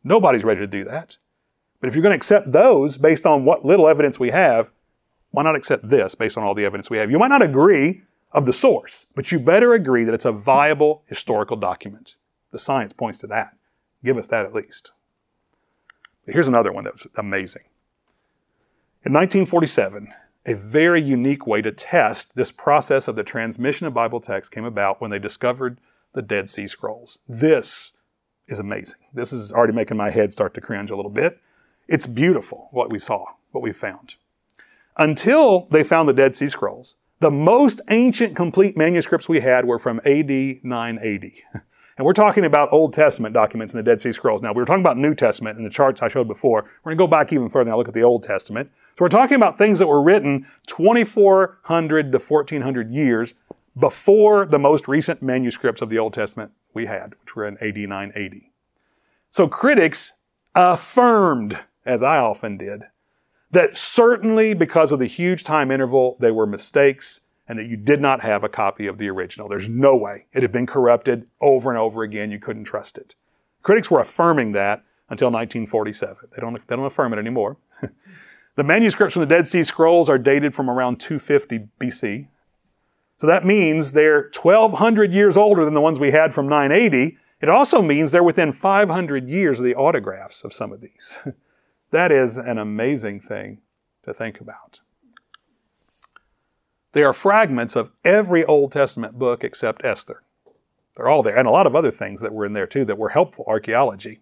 [0.05, 1.17] Nobody's ready to do that.
[1.81, 4.71] But if you're going to accept those based on what little evidence we have,
[5.33, 7.11] why not accept this based on all the evidence we have?
[7.11, 11.03] You might not agree of the source, but you better agree that it's a viable
[11.07, 12.15] historical document.
[12.53, 13.57] The science points to that.
[14.05, 14.93] Give us that at least.
[16.27, 17.63] Here's another one that's amazing.
[19.05, 20.13] In 1947,
[20.47, 24.65] a very unique way to test this process of the transmission of Bible text came
[24.65, 25.79] about when they discovered
[26.15, 27.21] the Dead Sea Scrolls.
[27.29, 27.93] This
[28.49, 29.01] is amazing.
[29.13, 31.41] This is already making my head start to cringe a little bit.
[31.89, 34.17] It's beautiful what we saw, what we found.
[34.97, 39.79] Until they found the Dead Sea Scrolls, the most ancient complete manuscripts we had were
[39.79, 40.31] from AD
[40.65, 41.45] 980.
[41.97, 44.43] And we're talking about Old Testament documents in the Dead Sea Scrolls.
[44.43, 46.65] Now, we were talking about New Testament in the charts I showed before.
[46.85, 48.71] We're going to go back even further and look at the Old Testament.
[48.99, 53.35] So we're talking about things that were written 2400 to 1400 years
[53.79, 57.77] before the most recent manuscripts of the Old Testament we had, which were in AD
[57.77, 58.53] 980.
[59.31, 60.13] So critics
[60.55, 62.85] affirmed, as I often did,
[63.51, 68.01] that certainly because of the huge time interval, they were mistakes and that you did
[68.01, 69.49] not have a copy of the original.
[69.49, 70.27] There's no way.
[70.33, 72.31] It had been corrupted over and over again.
[72.31, 73.15] You couldn't trust it.
[73.63, 76.29] Critics were affirming that until 1947.
[76.35, 77.59] They don't, they don't affirm it anymore.
[78.57, 82.29] the manuscripts from the Dead Sea Scrolls are dated from around 250 BC.
[83.19, 87.17] So that means they're 1,200 years older than the ones we had from 980.
[87.41, 91.23] It also means they're within 500 years of the autographs of some of these.
[91.91, 93.61] that is an amazing thing
[94.05, 94.81] to think about.
[96.97, 100.23] They are fragments of every Old Testament book except Esther.
[100.97, 102.97] They're all there, and a lot of other things that were in there too that
[102.97, 104.21] were helpful archaeology.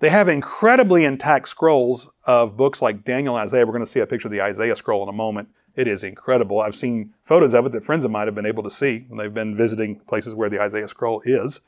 [0.00, 3.64] They have incredibly intact scrolls of books like Daniel and Isaiah.
[3.64, 5.48] We're going to see a picture of the Isaiah scroll in a moment.
[5.74, 6.60] It is incredible.
[6.60, 9.16] I've seen photos of it that friends of mine have been able to see when
[9.16, 11.62] they've been visiting places where the Isaiah scroll is.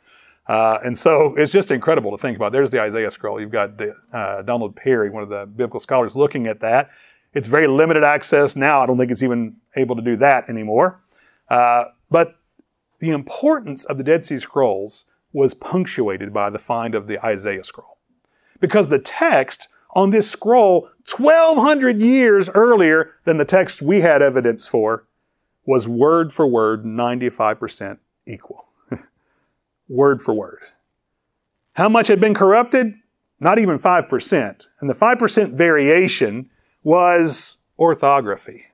[0.46, 2.52] Uh, and so it's just incredible to think about.
[2.52, 3.40] There's the Isaiah scroll.
[3.40, 3.80] You've got
[4.12, 6.90] uh, Donald Parry, one of the biblical scholars, looking at that.
[7.34, 8.80] It's very limited access now.
[8.80, 11.00] I don't think it's even able to do that anymore.
[11.50, 12.36] Uh, but
[13.00, 17.64] the importance of the Dead Sea Scrolls was punctuated by the find of the Isaiah
[17.64, 17.98] scroll.
[18.60, 24.66] Because the text on this scroll, 1200 years earlier than the text we had evidence
[24.66, 25.06] for,
[25.66, 28.68] was word for word 95% equal.
[29.88, 30.60] word for word.
[31.74, 32.94] How much had been corrupted?
[33.40, 34.68] Not even 5%.
[34.80, 36.50] And the 5% variation
[36.84, 38.66] was orthography,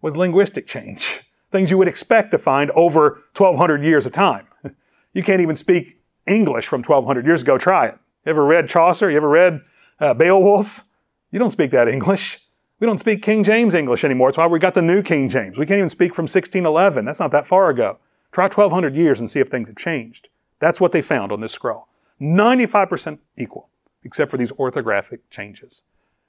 [0.00, 1.20] was linguistic change.
[1.52, 4.46] Things you would expect to find over 1200 years of time.
[5.14, 7.56] You can't even speak English from 1200 years ago.
[7.56, 7.94] Try it.
[8.24, 9.10] You ever read Chaucer?
[9.10, 9.62] You ever read
[9.98, 10.84] uh, Beowulf?
[11.32, 12.38] You don't speak that English.
[12.78, 14.28] We don't speak King James English anymore.
[14.28, 15.58] That's why we got the new King James.
[15.58, 17.06] We can't even speak from 1611.
[17.06, 17.98] That's not that far ago.
[18.30, 20.28] Try 1200 years and see if things have changed.
[20.60, 21.88] That's what they found on this scroll.
[22.20, 23.70] 95% equal,
[24.04, 25.82] except for these orthographic changes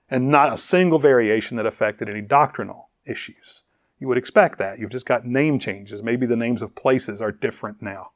[0.10, 3.64] and not a single variation that affected any doctrinal issues.
[3.99, 4.80] You would expect that.
[4.80, 6.01] You've just got name changes.
[6.01, 8.12] Maybe the names of places are different now.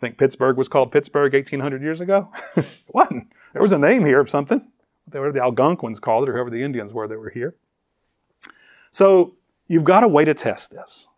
[0.00, 2.32] Think Pittsburgh was called Pittsburgh 1800 years ago?
[2.56, 3.30] it wasn't.
[3.52, 4.66] There was a name here of something.
[5.06, 7.54] They were the Algonquins called it, or whoever the Indians were that were here.
[8.90, 9.34] So
[9.68, 11.08] you've got a way to test this.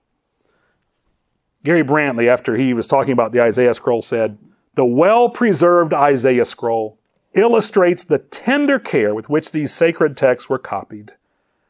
[1.65, 4.37] Garry Brantley, after he was talking about the Isaiah scroll, said,
[4.75, 6.99] The well preserved Isaiah scroll
[7.35, 11.15] illustrates the tender care with which these sacred texts were copied.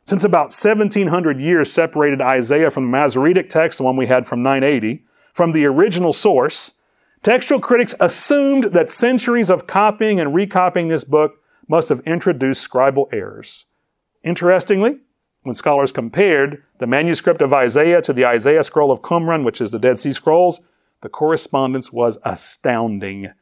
[0.05, 4.43] Since about 1700 years separated Isaiah from the Masoretic text, the one we had from
[4.43, 6.73] 980, from the original source,
[7.23, 13.07] textual critics assumed that centuries of copying and recopying this book must have introduced scribal
[13.13, 13.67] errors.
[14.25, 14.99] Interestingly,
[15.43, 19.71] when scholars compared the manuscript of Isaiah to the Isaiah scroll of Qumran, which is
[19.71, 20.61] the Dead Sea Scrolls,
[21.01, 23.33] the correspondence was astounding.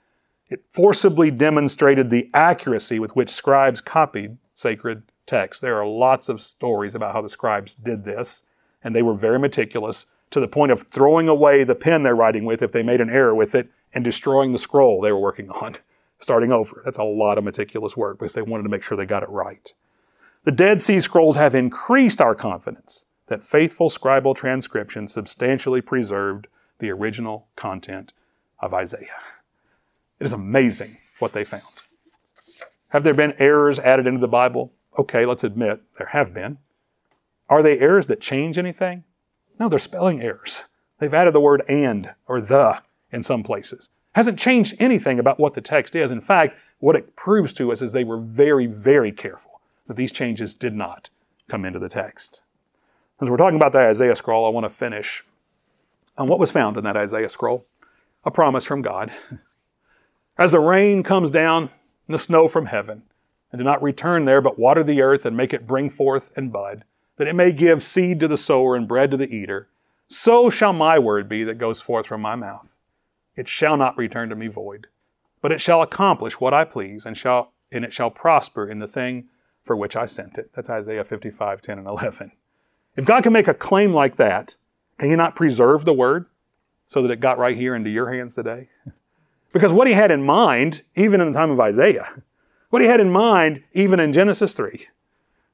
[0.51, 5.61] It forcibly demonstrated the accuracy with which scribes copied sacred texts.
[5.61, 8.43] There are lots of stories about how the scribes did this,
[8.83, 12.45] and they were very meticulous to the point of throwing away the pen they're writing
[12.45, 15.51] with if they made an error with it and destroying the scroll they were working
[15.51, 15.77] on,
[16.19, 16.83] starting over.
[16.85, 19.29] That's a lot of meticulous work because they wanted to make sure they got it
[19.29, 19.73] right.
[20.45, 26.49] The Dead Sea Scrolls have increased our confidence that faithful scribal transcription substantially preserved
[26.81, 28.13] the original content
[28.59, 29.30] of Isaiah.
[30.21, 31.64] It is amazing what they found.
[32.89, 34.73] Have there been errors added into the Bible?
[34.99, 36.59] Okay, let's admit there have been.
[37.49, 39.05] Are they errors that change anything?
[39.59, 40.64] No, they're spelling errors.
[40.99, 43.89] They've added the word and or the in some places.
[44.12, 46.11] Hasn't changed anything about what the text is.
[46.11, 50.12] In fact, what it proves to us is they were very, very careful that these
[50.12, 51.09] changes did not
[51.49, 52.43] come into the text.
[53.21, 55.25] As we're talking about the Isaiah scroll, I want to finish
[56.18, 57.64] on what was found in that Isaiah scroll
[58.25, 59.12] a promise from God.
[60.39, 61.70] As the rain comes down
[62.07, 63.03] and the snow from heaven,
[63.53, 66.53] and do not return there, but water the earth and make it bring forth and
[66.53, 66.85] bud,
[67.16, 69.68] that it may give seed to the sower and bread to the eater,
[70.09, 72.74] so shall my word be that goes forth from my mouth.
[73.37, 74.89] It shall not return to me void,
[75.41, 78.89] but it shall accomplish what I please, and shall and it shall prosper in the
[78.89, 79.28] thing
[79.62, 80.51] for which I sent it.
[80.55, 82.33] That's Isaiah 55, 10 and 11.
[82.97, 84.57] If God can make a claim like that,
[84.99, 86.26] can He not preserve the word
[86.89, 88.68] so that it got right here into your hands today?
[89.53, 92.23] Because what He had in mind, even in the time of Isaiah,
[92.71, 94.87] what He had in mind, even in Genesis 3,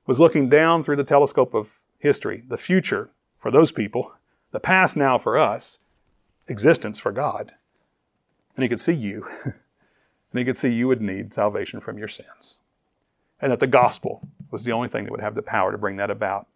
[0.06, 4.12] was looking down through the telescope of history, the future for those people,
[4.52, 5.80] the past now for us,
[6.46, 7.52] existence for God.
[8.54, 9.54] And He could see you, and
[10.38, 12.58] He could see you would need salvation from your sins.
[13.40, 15.96] And that the gospel was the only thing that would have the power to bring
[15.96, 16.46] that about.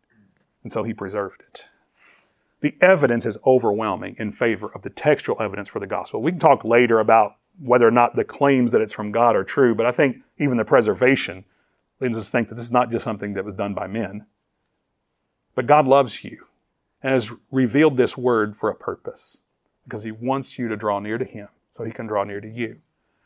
[0.62, 1.66] And so He preserved it.
[2.60, 6.22] The evidence is overwhelming in favor of the textual evidence for the gospel.
[6.22, 9.44] We can talk later about whether or not the claims that it's from God are
[9.44, 11.44] true, but I think even the preservation
[12.00, 14.26] leads us to think that this is not just something that was done by men.
[15.54, 16.46] But God loves you
[17.02, 19.42] and has revealed this word for a purpose
[19.84, 22.48] because He wants you to draw near to Him so He can draw near to
[22.48, 22.80] you.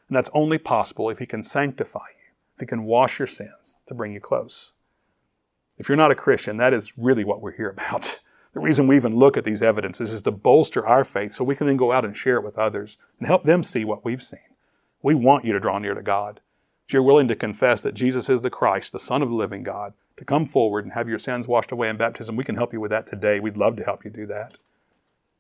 [0.09, 3.78] And that's only possible if He can sanctify you, if He can wash your sins
[3.87, 4.74] to bring you close.
[5.76, 8.20] If you're not a Christian, that is really what we're here about.
[8.55, 11.57] The reason we even look at these evidences is to bolster our faith so we
[11.57, 14.22] can then go out and share it with others and help them see what we've
[14.22, 14.38] seen.
[15.02, 16.40] We want you to draw near to God.
[16.86, 19.64] If you're willing to confess that Jesus is the Christ, the Son of the living
[19.64, 22.72] God, to come forward and have your sins washed away in baptism, we can help
[22.72, 23.40] you with that today.
[23.40, 24.55] We'd love to help you do that.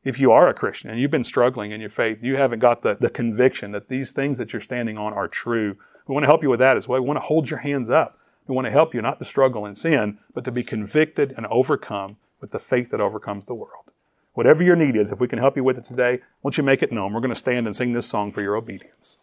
[0.02, 2.82] If you are a Christian and you've been struggling in your faith, you haven't got
[2.82, 5.76] the, the conviction that these things that you're standing on are true.
[6.08, 7.00] We want to help you with that as well.
[7.00, 8.18] We want to hold your hands up.
[8.48, 11.46] We want to help you not to struggle in sin, but to be convicted and
[11.46, 13.90] overcome with the faith that overcomes the world.
[14.34, 16.82] Whatever your need is, if we can help you with it today, won't you make
[16.82, 17.12] it known?
[17.12, 19.18] We're going to stand and sing this song for your obedience.